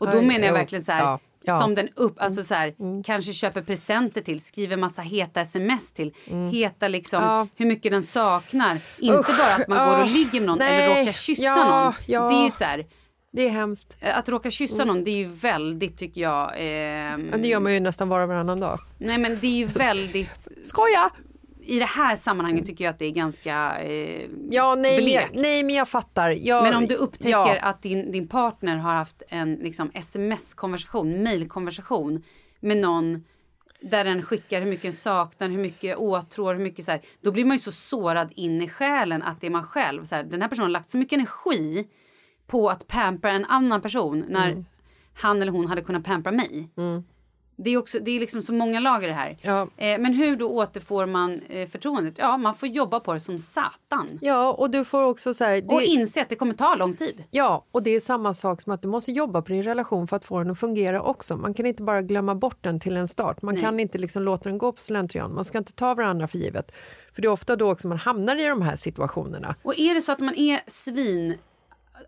Och 0.00 0.06
då 0.06 0.16
Ja, 0.16 0.22
menar 0.22 0.46
jag 0.46 0.52
verkligen 0.52 0.84
så 0.84 0.92
här, 0.92 1.00
ja, 1.00 1.18
ja. 1.44 1.52
Mm. 1.52 1.62
som 1.62 1.74
den 1.74 1.88
upp, 1.96 2.14
alltså 2.22 2.44
så 2.44 2.54
här, 2.54 2.74
kanske 3.04 3.32
köper 3.32 3.60
presenter 3.62 4.20
till, 4.20 4.40
skriver 4.40 4.76
massa 4.76 5.02
heta 5.02 5.40
sms 5.40 5.92
till, 5.92 6.14
heta 6.52 6.88
liksom 6.88 7.22
Ja. 7.22 7.46
hur 7.56 7.66
mycket 7.66 7.92
den 7.92 8.02
saknar. 8.02 8.78
Inte 8.98 9.18
Usch, 9.18 9.38
bara 9.38 9.54
att 9.54 9.68
man 9.68 9.88
går 9.88 9.94
och 10.02 10.08
ja. 10.08 10.12
ligger 10.12 10.40
med 10.40 10.46
någon 10.46 10.60
eller 10.60 10.88
Nej, 10.88 11.00
råkar 11.00 11.12
kyssa 11.12 11.42
ja, 11.42 11.82
någon. 11.84 11.92
ja. 12.06 12.28
Det 12.28 12.34
är 12.34 12.44
ju 12.44 12.50
så 12.50 12.64
här, 12.64 12.86
Det 13.32 13.42
är 13.46 13.50
hemskt. 13.50 13.96
att 14.00 14.28
råka 14.28 14.50
kyssa 14.50 14.84
någon 14.84 15.04
det 15.04 15.10
är 15.10 15.16
ju 15.16 15.28
väldigt 15.28 15.98
tycker 15.98 16.20
jag. 16.20 16.52
ehm, 16.56 17.20
Men 17.22 17.42
det 17.42 17.48
gör 17.48 17.60
man 17.60 17.74
ju 17.74 17.80
nästan 17.80 18.08
var 18.08 18.20
och 18.22 18.28
varannan 18.28 18.60
dag. 18.60 18.78
Nej 18.98 19.18
men 19.18 19.38
det 19.40 19.46
är 19.46 19.56
ju 19.56 19.66
väldigt 19.88 20.48
Skoja! 20.64 21.10
I 21.62 21.78
det 21.78 21.84
här 21.84 22.16
sammanhanget 22.16 22.66
tycker 22.66 22.84
jag 22.84 22.92
att 22.92 22.98
det 22.98 23.06
är 23.06 23.10
ganska 23.10 23.78
eh, 23.80 24.28
Ja, 24.50 24.74
nej 24.74 24.96
men, 24.96 25.04
blekt. 25.04 25.34
nej, 25.34 25.62
men 25.64 25.74
jag 25.74 25.88
fattar. 25.88 26.30
Jag, 26.30 26.62
Men 26.62 26.74
om 26.74 26.86
du 26.86 26.94
upptäcker 26.94 27.30
ja. 27.30 27.58
att 27.60 27.82
din, 27.82 28.12
din 28.12 28.28
partner 28.28 28.76
har 28.76 28.94
haft 28.94 29.22
en 29.28 29.54
liksom, 29.54 29.90
sms-konversation, 29.94 31.22
mail-konversation 31.22 32.22
med 32.60 32.76
någon 32.76 33.24
där 33.82 34.04
den 34.04 34.22
skickar 34.22 34.60
hur 34.60 34.68
mycket 34.68 34.82
den 34.82 34.92
saknar, 34.92 35.48
hur 35.48 35.58
mycket 35.58 35.96
åtrår, 35.96 36.54
hur 36.54 36.62
mycket 36.62 36.84
så 36.84 36.90
här. 36.90 37.00
Då 37.20 37.32
blir 37.32 37.44
man 37.44 37.54
ju 37.56 37.60
så 37.60 37.72
sårad 37.72 38.32
in 38.36 38.62
i 38.62 38.68
själen 38.68 39.22
att 39.22 39.40
det 39.40 39.46
är 39.46 39.50
man 39.50 39.64
själv. 39.64 40.04
Så 40.04 40.14
här, 40.14 40.22
den 40.22 40.42
här 40.42 40.48
personen 40.48 40.64
har 40.64 40.70
lagt 40.70 40.90
så 40.90 40.98
mycket 40.98 41.12
energi 41.16 41.88
på 42.46 42.68
att 42.70 42.86
pampra 42.86 43.30
en 43.30 43.44
annan 43.44 43.80
person 43.82 44.24
när 44.28 44.50
Mm. 44.50 44.64
han 45.14 45.42
eller 45.42 45.52
hon 45.52 45.66
hade 45.66 45.82
kunnat 45.82 46.04
pampra 46.04 46.32
mig. 46.32 46.68
Det 47.64 47.70
är, 47.70 47.76
också, 47.76 47.98
det 47.98 48.10
är 48.10 48.20
liksom 48.20 48.42
så 48.42 48.52
många 48.52 48.80
lager 48.80 49.08
det 49.08 49.14
här. 49.14 49.36
Ja. 49.42 49.68
Eh, 49.76 49.98
men 49.98 50.14
hur 50.14 50.36
då 50.36 50.48
återfår 50.48 51.06
man 51.06 51.40
eh, 51.48 51.68
förtroendet? 51.68 52.14
Ja, 52.18 52.36
man 52.36 52.54
får 52.54 52.68
jobba 52.68 53.00
på 53.00 53.12
det 53.12 53.20
som 53.20 53.38
satan. 53.38 54.18
Ja, 54.20 54.52
och 54.52 54.70
du 54.70 54.84
får 54.84 55.02
också 55.02 55.34
så 55.34 55.44
här... 55.44 55.60
Det, 55.60 55.74
Och 55.74 55.82
inse 55.82 56.22
att 56.22 56.28
det 56.28 56.36
kommer 56.36 56.54
ta 56.54 56.74
lång 56.74 56.96
tid. 56.96 57.24
Ja, 57.30 57.64
och 57.70 57.82
det 57.82 57.90
är 57.90 58.00
samma 58.00 58.34
sak 58.34 58.60
som 58.62 58.72
att 58.72 58.82
du 58.82 58.88
måste 58.88 59.12
jobba 59.12 59.42
på 59.42 59.52
din 59.52 59.62
relation 59.62 60.08
för 60.08 60.16
att 60.16 60.24
få 60.24 60.38
den 60.38 60.50
att 60.50 60.60
fungera 60.60 61.02
också. 61.02 61.36
Man 61.36 61.54
kan 61.54 61.66
inte 61.66 61.82
bara 61.82 62.02
glömma 62.02 62.34
bort 62.34 62.58
den 62.60 62.80
till 62.80 62.96
en 62.96 63.08
start. 63.08 63.42
Man 63.42 63.56
kan 63.56 63.80
inte 63.80 63.98
liksom 63.98 64.22
låta 64.22 64.48
den 64.48 64.58
gå 64.58 64.72
på 64.72 64.80
slentrian. 64.80 65.34
Man 65.34 65.44
ska 65.44 65.58
inte 65.58 65.72
ta 65.72 65.94
varandra 65.94 66.28
för 66.28 66.38
givet. 66.38 66.72
För 67.14 67.22
det 67.22 67.28
är 67.28 67.32
ofta 67.32 67.56
då 67.56 67.72
också 67.72 67.88
man 67.88 67.98
hamnar 67.98 68.36
i 68.36 68.44
de 68.44 68.62
här 68.62 68.76
situationerna. 68.76 69.54
Och 69.62 69.78
är 69.78 69.94
det 69.94 70.02
så 70.02 70.12
att 70.12 70.20
man 70.20 70.34
är 70.34 70.60
svin, 70.66 71.34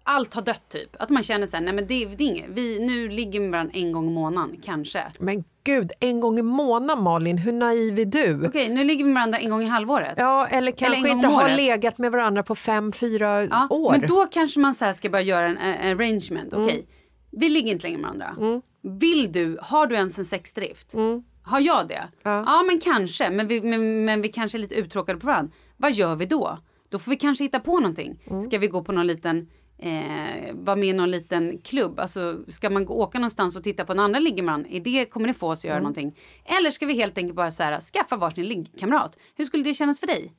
allt 0.03 0.35
har 0.35 0.43
dött 0.43 0.69
typ, 0.69 0.97
att 0.99 1.11
man 1.11 1.23
känner 1.23 1.47
såhär, 1.47 1.65
nej 1.65 1.75
men 1.75 1.87
det, 1.87 2.07
det 2.07 2.25
är 2.25 2.29
inget, 2.29 2.47
vi, 2.49 2.79
nu 2.87 3.09
ligger 3.09 3.41
med 3.41 3.51
varandra 3.51 3.73
en 3.75 3.93
gång 3.93 4.07
i 4.07 4.11
månaden, 4.11 4.57
kanske. 4.65 5.03
Men 5.19 5.45
gud, 5.65 5.93
en 6.01 6.21
gång 6.21 6.39
i 6.39 6.43
månaden 6.43 7.05
Malin, 7.05 7.39
hur 7.39 7.53
naiv 7.53 7.99
är 7.99 8.05
du? 8.05 8.47
Okej, 8.47 8.69
nu 8.69 8.85
ligger 8.85 9.05
vi 9.05 9.11
med 9.11 9.15
varandra 9.15 9.39
en 9.39 9.51
gång 9.51 9.63
i 9.63 9.67
halvåret. 9.67 10.15
Ja, 10.17 10.47
eller 10.47 10.73
kanske 10.73 11.01
gång 11.01 11.11
inte 11.11 11.29
har 11.29 11.57
legat 11.57 11.99
med 11.99 12.13
varandra 12.13 12.43
på 12.43 12.55
fem, 12.55 12.93
fyra 12.93 13.45
Ja, 13.45 13.67
år. 13.71 13.91
Men 13.91 14.07
då 14.07 14.27
kanske 14.27 14.61
man 14.61 14.75
så 14.75 14.93
ska 14.93 15.11
börja 15.11 15.25
göra 15.25 15.47
en, 15.47 15.59
en 15.59 16.01
arrangement. 16.01 16.53
Okej, 16.53 16.87
vi 17.31 17.49
ligger 17.49 17.73
inte 17.73 17.87
längre 17.87 17.99
med 17.99 18.11
varandra. 18.11 18.63
Vill 19.01 19.33
du, 19.33 19.59
har 19.63 19.87
du 19.87 19.95
ens 19.95 20.19
en 20.19 20.25
sexdrift? 20.25 20.95
Har 21.43 21.61
jag 21.61 21.89
det? 21.89 22.03
Ja, 22.23 22.63
men 22.67 22.81
kanske. 22.81 23.31
Men 23.31 23.49
vi, 23.49 23.61
men, 23.61 24.05
men 24.05 24.23
vi 24.23 24.29
kanske 24.29 24.59
är 24.59 24.61
lite 24.61 24.75
uttråkade 24.75 25.21
på 25.21 25.27
varandra. 25.27 25.53
Vad 25.77 25.93
gör 25.93 26.17
vi 26.17 26.27
då? 26.27 26.59
Då 26.89 26.99
får 26.99 27.11
vi 27.11 27.17
kanske 27.17 27.45
hitta 27.45 27.61
på 27.61 27.81
någonting. 27.81 28.23
Ska 28.47 28.59
vi 28.59 28.67
gå 28.69 28.85
på 28.85 28.93
någon 28.93 29.07
liten 29.07 29.49
Eh, 29.83 30.55
vara 30.55 30.77
med 30.77 30.89
i 30.89 30.93
någon 30.93 31.11
liten 31.11 31.59
klubb. 31.59 31.99
Alltså 32.01 32.45
ska 32.49 32.71
man 32.71 32.85
gå, 32.85 32.95
åka 32.95 33.19
någonstans 33.19 33.57
och 33.57 33.65
titta 33.65 33.85
på 33.85 33.93
en 33.93 33.99
andra 33.99 34.19
ligger 34.21 34.43
man. 34.43 34.67
Är 34.67 34.81
det, 34.81 35.05
kommer 35.05 35.29
det 35.29 35.35
få 35.35 35.51
oss 35.51 35.59
att 35.59 35.65
göra 35.65 35.79
någonting? 35.79 36.19
Eller 36.45 36.71
ska 36.71 36.87
vi 36.87 36.95
helt 36.95 37.19
enkelt 37.19 37.37
bara 37.37 37.51
så 37.51 37.63
här, 37.63 37.81
skaffa 37.81 38.17
varsin 38.17 38.47
liggkamrat? 38.47 39.19
Hur 39.37 39.45
skulle 39.45 39.63
det 39.65 39.75
kännas 39.75 40.01
för 40.01 40.07
dig? 40.07 40.33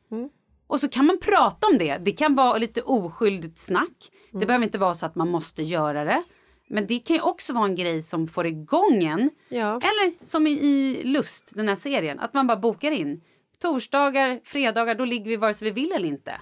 Och 0.67 0.79
så 0.79 0.89
kan 0.89 1.05
man 1.05 1.19
prata 1.19 1.67
om 1.67 1.77
det. 1.77 1.97
Det 1.97 2.11
kan 2.11 2.35
vara 2.35 2.57
lite 2.57 2.81
oskyldigt 2.81 3.59
snack. 3.59 4.11
Det 4.31 4.45
behöver 4.45 4.65
inte 4.65 4.77
vara 4.77 4.93
så 4.93 5.05
att 5.05 5.15
man 5.15 5.29
måste 5.29 5.63
göra 5.63 6.03
det. 6.03 6.23
Men 6.69 6.87
det 6.87 6.99
kan 6.99 7.15
ju 7.15 7.21
också 7.21 7.53
vara 7.53 7.65
en 7.65 7.75
grej 7.75 8.01
som 8.03 8.27
får 8.27 8.47
igång 8.47 9.03
en. 9.03 9.29
Ja. 9.49 9.75
Eller 9.75 10.25
som 10.25 10.47
i, 10.47 10.51
i 10.51 11.03
Lust, 11.03 11.51
den 11.55 11.67
här 11.67 11.75
serien. 11.75 12.19
Att 12.19 12.33
man 12.33 12.47
bara 12.47 12.57
bokar 12.57 12.91
in. 12.91 13.21
Torsdagar, 13.59 14.39
fredagar, 14.43 14.95
då 14.95 15.05
ligger 15.05 15.29
vi 15.29 15.35
vare 15.35 15.53
sig 15.53 15.71
vi 15.71 15.81
vill 15.81 15.91
eller 15.91 16.07
inte. 16.07 16.41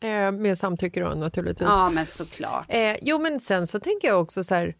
Eh, 0.00 0.32
med 0.32 0.58
samtycke 0.58 1.00
då 1.00 1.08
naturligtvis. 1.08 1.68
Ja, 1.70 1.90
men 1.90 2.06
såklart. 2.06 2.66
Eh, 2.68 2.96
jo, 3.02 3.18
men 3.18 3.40
sen 3.40 3.66
så 3.66 3.80
tänker 3.80 4.08
jag 4.08 4.20
också 4.20 4.44
så 4.44 4.54
här. 4.54 4.74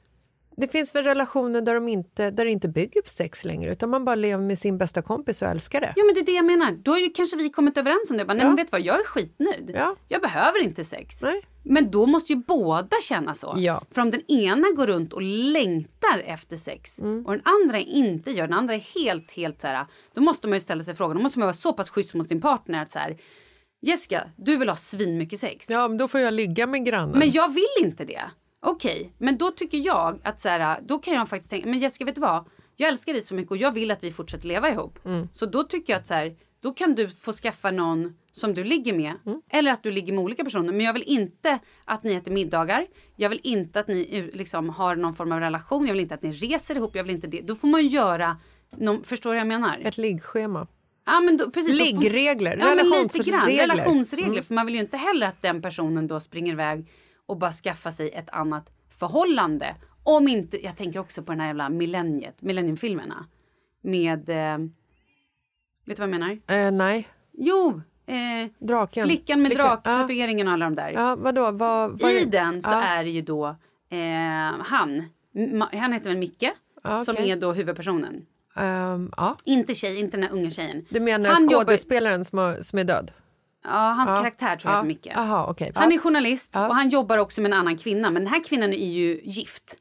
Det 0.56 0.68
finns 0.68 0.94
väl 0.94 1.04
relationer 1.04 1.60
där, 1.60 1.74
de 1.74 1.88
inte, 1.88 2.30
där 2.30 2.44
det 2.44 2.50
inte 2.50 2.68
bygger 2.68 3.02
på 3.02 3.08
sex 3.08 3.44
längre 3.44 3.72
utan 3.72 3.90
man 3.90 4.04
bara 4.04 4.14
lever 4.14 4.42
med 4.44 4.58
sin 4.58 4.78
bästa 4.78 5.02
kompis 5.02 5.42
och 5.42 5.48
älskar 5.48 5.80
det. 5.80 5.94
Jo 5.96 6.06
men 6.06 6.14
det 6.14 6.20
är 6.20 6.24
det 6.24 6.32
jag 6.32 6.44
menar. 6.44 6.72
Då 6.72 6.90
har 6.90 6.98
ju 6.98 7.08
kanske 7.10 7.36
vi 7.36 7.50
kommit 7.50 7.76
överens 7.76 8.10
om 8.10 8.16
det. 8.16 8.24
Bara, 8.24 8.34
Nej 8.34 8.42
Ja. 8.42 8.48
men 8.48 8.56
vet 8.56 8.66
du 8.66 8.70
vad, 8.70 8.80
jag 8.80 9.00
är 9.00 9.04
skitnöjd. 9.04 9.72
Ja. 9.74 9.96
Jag 10.08 10.20
behöver 10.22 10.62
inte 10.62 10.84
sex. 10.84 11.22
Nej. 11.22 11.42
Men 11.62 11.90
då 11.90 12.06
måste 12.06 12.32
ju 12.32 12.38
båda 12.38 12.96
känna 13.02 13.34
så. 13.34 13.54
Ja. 13.56 13.82
För 13.90 14.02
om 14.02 14.10
den 14.10 14.30
ena 14.30 14.66
går 14.76 14.86
runt 14.86 15.12
och 15.12 15.22
längtar 15.22 16.18
efter 16.26 16.56
sex 16.56 16.98
Mm. 17.00 17.26
och 17.26 17.32
den 17.32 17.42
andra 17.44 17.78
inte 17.78 18.30
gör, 18.30 18.46
den 18.46 18.58
andra 18.58 18.74
är 18.74 18.78
helt, 19.04 19.32
helt 19.32 19.60
så 19.60 19.66
här. 19.66 19.86
Då 20.14 20.20
måste 20.20 20.48
man 20.48 20.56
ju 20.56 20.60
ställa 20.60 20.82
sig 20.82 20.94
frågan, 20.94 21.16
då 21.16 21.22
måste 21.22 21.38
man 21.38 21.46
vara 21.46 21.54
så 21.54 21.72
pass 21.72 21.90
schysst 21.90 22.14
mot 22.14 22.28
sin 22.28 22.40
partner 22.40 22.82
att 22.82 22.92
så 22.92 22.98
här. 22.98 23.16
Jessica, 23.82 24.30
du 24.36 24.56
vill 24.56 24.68
ha 24.68 24.76
svinmycket 24.76 25.40
sex. 25.40 25.70
Ja, 25.70 25.88
men 25.88 25.98
då 25.98 26.08
får 26.08 26.20
jag 26.20 26.34
ligga 26.34 26.66
med 26.66 26.84
grannen. 26.84 27.18
Men 27.18 27.30
jag 27.30 27.54
vill 27.54 27.84
inte 27.84 28.04
det. 28.04 28.22
Okej, 28.60 29.12
men 29.18 29.38
då 29.38 29.50
tycker 29.50 29.78
jag 29.78 30.20
att 30.22 30.40
så 30.40 30.48
här, 30.48 30.80
då 30.82 30.98
kan 30.98 31.14
jag 31.14 31.28
faktiskt 31.28 31.50
tänka, 31.50 31.68
men 31.68 31.78
Jessica 31.78 32.04
vet 32.04 32.14
du 32.14 32.20
vad? 32.20 32.44
Jag 32.76 32.88
älskar 32.88 33.12
dig 33.12 33.22
så 33.22 33.34
mycket 33.34 33.50
och 33.50 33.56
jag 33.56 33.72
vill 33.72 33.90
att 33.90 34.04
vi 34.04 34.12
fortsätter 34.12 34.48
leva 34.48 34.70
ihop. 34.70 34.98
Så 35.32 35.46
då 35.46 35.64
tycker 35.64 35.92
jag 35.92 36.00
att 36.00 36.06
så 36.06 36.14
här, 36.14 36.36
då 36.60 36.72
kan 36.72 36.94
du 36.94 37.08
få 37.10 37.32
skaffa 37.32 37.70
någon 37.70 38.14
som 38.32 38.54
du 38.54 38.64
ligger 38.64 38.92
med. 38.94 39.12
Eller 39.48 39.72
att 39.72 39.82
du 39.82 39.90
ligger 39.90 40.12
med 40.12 40.24
olika 40.24 40.44
personer. 40.44 40.72
Men 40.72 40.86
jag 40.86 40.92
vill 40.92 41.02
inte 41.06 41.58
att 41.84 42.02
ni 42.02 42.14
äter 42.14 42.32
middagar. 42.32 42.86
Jag 43.16 43.28
vill 43.28 43.40
inte 43.44 43.80
att 43.80 43.88
ni 43.88 44.08
eh, 44.12 44.38
liksom 44.38 44.68
har 44.68 44.96
någon 44.96 45.14
form 45.14 45.32
av 45.32 45.40
relation. 45.40 45.86
Jag 45.86 45.92
vill 45.92 46.00
inte 46.02 46.14
att 46.14 46.22
ni 46.22 46.32
reser 46.32 46.76
ihop. 46.76 46.96
Jag 46.96 47.04
vill 47.04 47.14
inte 47.14 47.26
det. 47.26 47.40
Då 47.40 47.54
får 47.54 47.68
man 47.68 47.86
göra, 47.86 48.36
någon, 48.76 49.04
förstår 49.04 49.30
du 49.30 49.34
vad 49.34 49.40
jag 49.40 49.46
menar? 49.60 49.78
Ett 49.82 49.98
liggschema. 49.98 50.66
Ja, 51.04 51.20
men 51.20 51.36
då, 51.36 51.50
precis, 51.50 51.74
Liggregler, 51.74 52.50
ja, 52.50 52.56
grann. 52.56 52.76
relationsregler. 52.76 53.38
Mm. 53.38 53.58
Relationsregler. 53.58 54.42
För 54.42 54.54
man 54.54 54.66
vill 54.66 54.74
ju 54.74 54.80
inte 54.80 54.96
heller 54.96 55.26
att 55.26 55.42
den 55.42 55.62
personen 55.62 56.06
då 56.06 56.20
springer 56.20 56.52
iväg 56.52 56.88
och 57.26 57.36
bara 57.38 57.52
skaffar 57.52 57.90
sig 57.90 58.10
ett 58.10 58.30
annat 58.30 58.70
förhållande. 58.98 59.74
Om 60.02 60.28
inte, 60.28 60.64
jag 60.64 60.76
tänker 60.76 61.00
också 61.00 61.22
på 61.22 61.32
den 61.32 61.40
här 61.40 61.46
jävla 61.46 61.68
millenniet, 61.68 62.42
millenniumfilmerna. 62.42 63.26
Med, 63.82 64.28
eh, 64.28 64.58
vet 65.86 65.96
du 65.96 66.02
vad 66.02 66.02
jag 66.02 66.20
menar? 66.20 66.30
Eh, 66.30 66.70
nej, 66.72 67.08
Jo, 67.32 67.82
eh, 68.06 68.50
draken. 68.58 69.06
flickan 69.06 69.42
med 69.42 69.50
draktatueringen 69.50 70.46
och 70.46 70.52
alla 70.52 70.64
de 70.64 70.74
där. 70.74 70.90
Ja, 70.90 71.16
vadå? 71.16 71.50
Vad, 71.50 72.00
vad 72.00 72.10
I 72.10 72.24
den 72.24 72.62
så 72.62 72.70
ja. 72.70 72.82
är 72.82 73.04
det 73.04 73.10
ju 73.10 73.22
då 73.22 73.46
eh, 73.90 74.60
han, 74.64 75.04
han 75.72 75.92
heter 75.92 76.08
väl 76.08 76.18
Micke, 76.18 76.50
Ja, 76.82 77.04
som 77.04 77.16
är 77.16 77.36
då 77.36 77.52
huvudpersonen. 77.52 78.26
Ehm, 78.56 79.12
ja. 79.16 79.36
Inte 79.44 79.74
tjej, 79.74 80.00
inte 80.00 80.16
den 80.16 80.22
här 80.24 80.32
unga 80.32 80.50
tjejen. 80.50 80.84
Du 80.88 81.00
menar 81.00 81.30
Han 81.30 81.42
jobbar- 81.48 81.64
skådespelaren 81.64 82.24
som, 82.24 82.38
har, 82.38 82.54
som 82.62 82.78
är 82.78 82.84
död? 82.84 83.10
Ja, 83.64 83.70
hans 83.70 84.10
Ja. 84.10 84.18
karaktär 84.18 84.56
tror 84.56 84.72
jag 84.72 84.78
Ja. 84.78 84.82
Micke. 84.84 85.06
Aha, 85.16 85.46
okej. 85.50 85.72
Han 85.74 85.92
är 85.92 85.98
journalist 85.98 86.56
och 86.56 86.74
han 86.74 86.88
jobbar 86.88 87.18
också 87.18 87.40
med 87.40 87.52
en 87.52 87.58
annan 87.58 87.78
kvinna. 87.78 88.10
Men 88.10 88.24
den 88.24 88.32
här 88.32 88.44
kvinnan 88.44 88.72
är 88.72 88.90
ju 88.92 89.20
gift. 89.24 89.76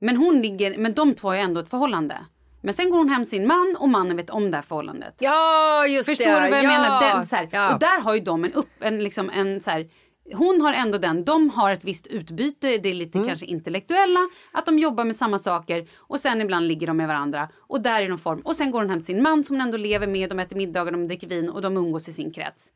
Men 0.00 0.16
hon 0.16 0.42
ligger, 0.42 0.78
men 0.78 0.94
de 0.94 1.14
två 1.14 1.28
har 1.28 1.34
ju 1.34 1.40
ändå 1.40 1.60
ett 1.60 1.68
förhållande. 1.70 2.18
Men 2.60 2.74
sen 2.74 2.90
går 2.90 2.98
hon 2.98 3.08
hem 3.08 3.24
sin 3.24 3.46
man 3.46 3.76
och 3.78 3.88
mannen 3.88 4.16
vet 4.16 4.30
om 4.30 4.50
det 4.50 4.56
här 4.56 4.62
förhållandet. 4.62 5.14
ja, 5.18 5.86
just 5.86 6.08
Förstår 6.08 6.24
det. 6.24 6.30
du 6.44 6.50
vad 6.50 6.58
jag 6.58 6.64
ja. 6.64 6.68
menar? 6.68 7.00
Den, 7.16 7.26
så 7.26 7.36
här. 7.36 7.72
Och 7.74 7.78
där 7.80 8.00
har 8.00 8.14
ju 8.14 8.20
de 8.20 8.44
en 8.44 8.52
upp, 8.52 8.68
en, 8.80 9.02
liksom 9.04 9.30
en 9.30 9.60
så 9.60 9.70
här, 9.70 9.88
hon 10.34 10.60
har 10.60 10.72
ändå 10.72 10.98
den, 10.98 11.24
de 11.24 11.50
har 11.50 11.70
ett 11.70 11.84
visst 11.84 12.06
utbyte, 12.06 12.78
det 12.78 12.88
är 12.88 12.94
lite 12.94 13.18
Mm. 13.18 13.28
kanske 13.28 13.46
intellektuella, 13.46 14.20
att 14.52 14.66
de 14.66 14.78
jobbar 14.78 15.04
med 15.04 15.16
samma 15.16 15.38
saker 15.38 15.86
och 15.96 16.20
sen 16.20 16.40
ibland 16.40 16.68
ligger 16.68 16.86
de 16.86 16.96
med 16.96 17.08
varandra 17.08 17.48
och 17.58 17.80
där 17.80 18.02
är 18.02 18.08
någon 18.08 18.18
form. 18.18 18.40
Och 18.40 18.56
sen 18.56 18.70
går 18.70 18.80
hon 18.80 18.90
hem 18.90 18.98
till 18.98 19.06
sin 19.06 19.22
man 19.22 19.44
som 19.44 19.56
hon 19.56 19.60
ändå 19.60 19.76
lever 19.76 20.06
med, 20.06 20.30
de 20.30 20.38
äter 20.38 20.56
middagar, 20.56 20.92
de 20.92 21.08
dricker 21.08 21.26
vin 21.28 21.48
och 21.50 21.62
de 21.62 21.76
umgås 21.76 22.08
i 22.08 22.12
sin 22.12 22.32
krets. 22.32 22.72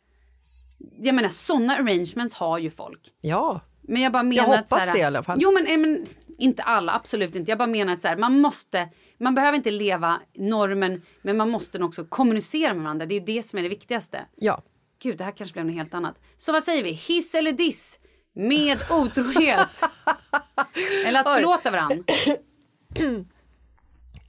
Jag 1.00 1.14
menar 1.14 1.28
sådana 1.28 1.76
arrangements 1.76 2.34
har 2.34 2.58
ju 2.58 2.70
folk. 2.70 3.12
ja. 3.20 3.60
Men 3.82 4.02
jag 4.02 4.12
bara 4.12 4.22
menar 4.22 4.48
Jag 4.48 4.58
att 4.58 4.68
så 4.68 4.74
hoppas 4.74 4.86
här, 4.88 4.94
det 4.94 5.00
i 5.00 5.02
alla 5.02 5.22
fall. 5.22 5.38
Jo 5.42 5.52
men, 5.52 5.66
eh, 5.66 5.78
men 5.78 6.06
inte 6.38 6.62
alla, 6.62 6.92
absolut 6.92 7.36
inte. 7.36 7.50
Jag 7.50 7.58
bara 7.58 7.66
menar 7.68 7.92
att 7.92 8.02
så 8.02 8.08
här, 8.08 8.16
man 8.16 8.40
måste, 8.40 8.88
man 9.18 9.34
behöver 9.34 9.56
inte 9.56 9.70
leva 9.70 10.20
normen 10.34 11.02
men 11.22 11.36
man 11.36 11.50
måste 11.50 11.82
också 11.82 12.04
kommunicera 12.04 12.74
med 12.74 12.82
varandra. 12.82 13.06
Det 13.06 13.14
är 13.14 13.20
ju 13.20 13.26
det 13.36 13.42
som 13.42 13.58
är 13.58 13.62
det 13.62 13.68
viktigaste. 13.68 14.26
ja. 14.36 14.62
Gud, 15.02 15.18
det 15.18 15.24
här 15.24 15.32
kanske 15.32 15.52
blev 15.52 15.66
något 15.66 15.74
helt 15.74 15.94
annat. 15.94 16.18
Så 16.36 16.52
vad 16.52 16.62
säger 16.62 16.84
vi? 16.84 16.90
Hiss 16.90 17.34
eller 17.34 17.52
diss? 17.52 18.00
Med 18.34 18.78
otrohet? 18.90 19.68
eller 21.06 21.20
att 21.20 21.34
förlåta 21.34 21.70
varandra? 21.70 22.04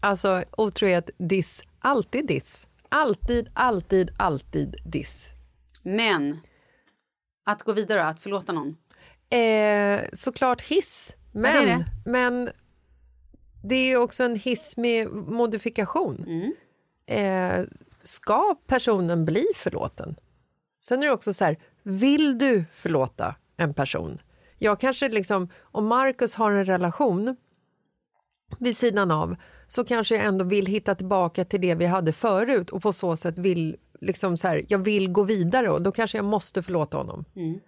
Alltså 0.03 0.43
otrohet, 0.57 1.09
diss. 1.17 1.63
Alltid 1.79 2.27
diss. 2.27 2.67
Alltid, 2.89 3.49
alltid, 3.53 4.11
alltid 4.17 4.75
diss. 4.85 5.29
Men 5.81 6.39
att 7.45 7.63
gå 7.63 7.73
vidare, 7.73 8.05
att 8.05 8.21
förlåta 8.21 8.53
någon. 8.53 8.77
Eh, 9.29 10.01
såklart 10.13 10.61
hiss, 10.61 11.15
men, 11.31 11.65
det 11.65 11.71
är 11.71 11.77
det. 11.77 11.85
men 12.05 12.49
det 13.63 13.75
är 13.75 13.85
ju 13.85 13.97
också 13.97 14.23
en 14.23 14.35
hiss 14.35 14.77
med 14.77 15.07
modifikation. 15.11 16.25
Mm. 16.27 16.53
Eh, 17.05 17.65
ska 18.01 18.55
personen 18.67 19.25
bli 19.25 19.45
förlåten? 19.55 20.15
Sen 20.81 21.03
är 21.03 21.07
det 21.07 21.13
också 21.13 21.33
så 21.33 21.45
här, 21.45 21.57
vill 21.83 22.37
du 22.37 22.65
förlåta 22.71 23.35
en 23.57 23.73
person? 23.73 24.21
Jag 24.57 24.79
kanske 24.79 25.09
liksom, 25.09 25.49
om 25.61 25.85
Marcus 25.87 26.35
har 26.35 26.51
en 26.51 26.65
relation 26.65 27.35
vid 28.59 28.77
sidan 28.77 29.11
av 29.11 29.35
så 29.67 29.83
kanske 29.83 30.15
jag 30.15 30.25
ändå 30.25 30.45
vill 30.45 30.65
hitta 30.65 30.95
tillbaka 30.95 31.45
till 31.45 31.61
det 31.61 31.75
vi 31.75 31.85
hade 31.85 32.13
förut 32.13 32.69
och 32.69 32.81
på 32.81 32.93
så 32.93 33.17
sätt 33.17 33.37
vill 33.37 33.77
liksom 34.01 34.37
så 34.37 34.47
här, 34.47 34.63
jag 34.67 34.79
vill 34.79 35.11
gå 35.11 35.23
vidare 35.23 35.69
och 35.69 35.81
då 35.81 35.91
kanske 35.91 36.17
jag 36.17 36.25
måste 36.25 36.63
förlåta 36.63 36.97
honom. 36.97 37.25
Mm. 37.35 37.59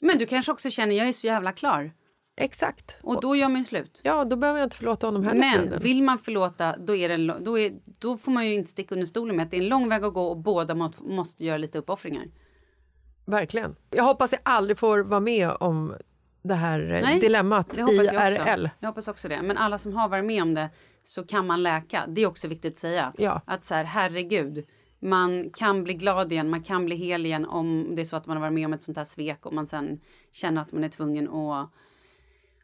Men 0.00 0.18
du 0.18 0.26
kanske 0.26 0.52
också 0.52 0.70
känner, 0.70 0.96
jag 0.96 1.08
är 1.08 1.12
så 1.12 1.26
jävla 1.26 1.52
klar. 1.52 1.92
Exakt. 2.36 2.98
Och 3.02 3.20
då 3.20 3.36
gör 3.36 3.48
man 3.48 3.58
ju 3.58 3.64
slut. 3.64 4.00
Ja, 4.02 4.24
då 4.24 4.36
behöver 4.36 4.60
jag 4.60 4.66
inte 4.66 4.76
förlåta 4.76 5.06
honom 5.06 5.24
heller. 5.24 5.40
Men 5.40 5.78
vill 5.82 6.02
man 6.02 6.18
förlåta, 6.18 6.76
då, 6.76 6.96
är 6.96 7.08
det 7.08 7.38
då, 7.38 7.58
är, 7.58 7.72
då 7.84 8.16
får 8.16 8.32
man 8.32 8.46
ju 8.46 8.54
inte 8.54 8.70
sticka 8.70 8.94
under 8.94 9.06
stolen 9.06 9.36
med 9.36 9.44
att 9.44 9.50
det 9.50 9.56
är 9.56 9.62
en 9.62 9.68
lång 9.68 9.88
väg 9.88 10.04
att 10.04 10.14
gå 10.14 10.26
och 10.26 10.36
båda 10.36 10.74
må, 10.74 10.92
måste 10.98 11.44
göra 11.44 11.58
lite 11.58 11.78
uppoffringar. 11.78 12.24
Verkligen. 13.24 13.76
Jag 13.90 14.04
hoppas 14.04 14.32
jag 14.32 14.40
aldrig 14.44 14.78
får 14.78 14.98
vara 14.98 15.20
med 15.20 15.50
om 15.60 15.94
det 16.42 16.54
här 16.54 16.92
eh, 16.94 17.02
Nej, 17.02 17.20
dilemmat 17.20 17.74
Det 17.74 17.82
hoppas 17.82 18.12
jag. 18.12 18.32
IRL. 18.32 18.68
Jag 18.80 18.88
hoppas 18.88 19.08
också 19.08 19.28
det. 19.28 19.42
Men 19.42 19.56
alla 19.56 19.78
som 19.78 19.92
har 19.92 20.08
varit 20.08 20.24
med 20.24 20.42
om 20.42 20.54
det 20.54 20.70
så 21.02 21.26
kan 21.26 21.46
man 21.46 21.62
läka. 21.62 22.04
Det 22.08 22.20
är 22.20 22.26
också 22.26 22.48
viktigt 22.48 22.74
att 22.74 22.78
säga. 22.78 23.12
Ja. 23.18 23.40
Att 23.44 23.64
så 23.64 23.74
här, 23.74 23.84
herregud, 23.84 24.66
man 24.98 25.50
kan 25.50 25.84
bli 25.84 25.94
glad 25.94 26.32
igen, 26.32 26.50
man 26.50 26.62
kan 26.62 26.84
bli 26.84 26.96
hel 26.96 27.26
igen 27.26 27.44
om 27.44 27.92
det 27.96 28.02
är 28.02 28.04
så 28.04 28.16
att 28.16 28.26
man 28.26 28.36
har 28.36 28.40
varit 28.40 28.54
med 28.54 28.66
om 28.66 28.72
ett 28.72 28.82
sånt 28.82 28.98
här 28.98 29.04
svek 29.04 29.46
och 29.46 29.52
man 29.52 29.66
sen 29.66 30.00
känner 30.32 30.62
att 30.62 30.72
man 30.72 30.84
är 30.84 30.88
tvungen 30.88 31.28
att 31.28 31.70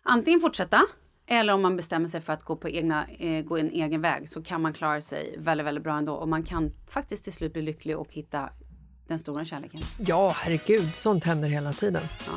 antingen 0.02 0.40
fortsätta 0.40 0.86
eller 1.26 1.52
om 1.52 1.62
man 1.62 1.76
bestämmer 1.76 2.08
sig 2.08 2.20
för 2.20 2.32
att 2.32 2.42
gå, 2.42 2.56
på 2.56 2.68
egna, 2.68 3.06
eh, 3.18 3.44
gå 3.44 3.56
en 3.56 3.70
egen 3.70 4.00
väg 4.00 4.28
så 4.28 4.42
kan 4.42 4.62
man 4.62 4.72
klara 4.72 5.00
sig 5.00 5.34
väldigt, 5.38 5.66
väldigt 5.66 5.84
bra 5.84 5.98
ändå. 5.98 6.14
Och 6.14 6.28
man 6.28 6.42
kan 6.42 6.72
faktiskt 6.88 7.24
till 7.24 7.32
slut 7.32 7.52
bli 7.52 7.62
lycklig 7.62 7.98
och 7.98 8.08
hitta 8.10 8.48
den 9.08 9.18
stora 9.18 9.44
kärleken. 9.44 9.80
Ja, 9.98 10.34
herregud, 10.36 10.94
sånt 10.94 11.24
händer 11.24 11.48
hela 11.48 11.72
tiden. 11.72 12.02
Ja. 12.26 12.32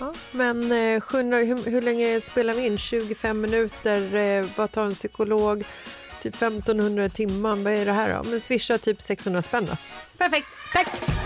Ja, 0.00 0.14
men 0.32 0.72
eh, 0.72 1.00
sjunde, 1.00 1.36
hur, 1.36 1.70
hur 1.70 1.82
länge 1.82 2.20
spelar 2.20 2.54
vi 2.54 2.66
in? 2.66 2.78
25 2.78 3.40
minuter? 3.40 4.14
Eh, 4.14 4.46
vad 4.56 4.72
tar 4.72 4.84
en 4.86 4.94
psykolog? 4.94 5.64
Typ 6.22 6.34
1500 6.34 7.08
timmar? 7.08 7.56
Vad 7.56 7.72
är 7.72 7.84
det 7.84 7.92
här 7.92 8.14
då? 8.14 8.30
Men 8.30 8.40
swisha 8.40 8.78
typ 8.78 9.02
600 9.02 9.42
spänn 9.42 9.66
då. 9.66 9.76
Perfekt! 10.18 10.46
Tack! 10.72 11.25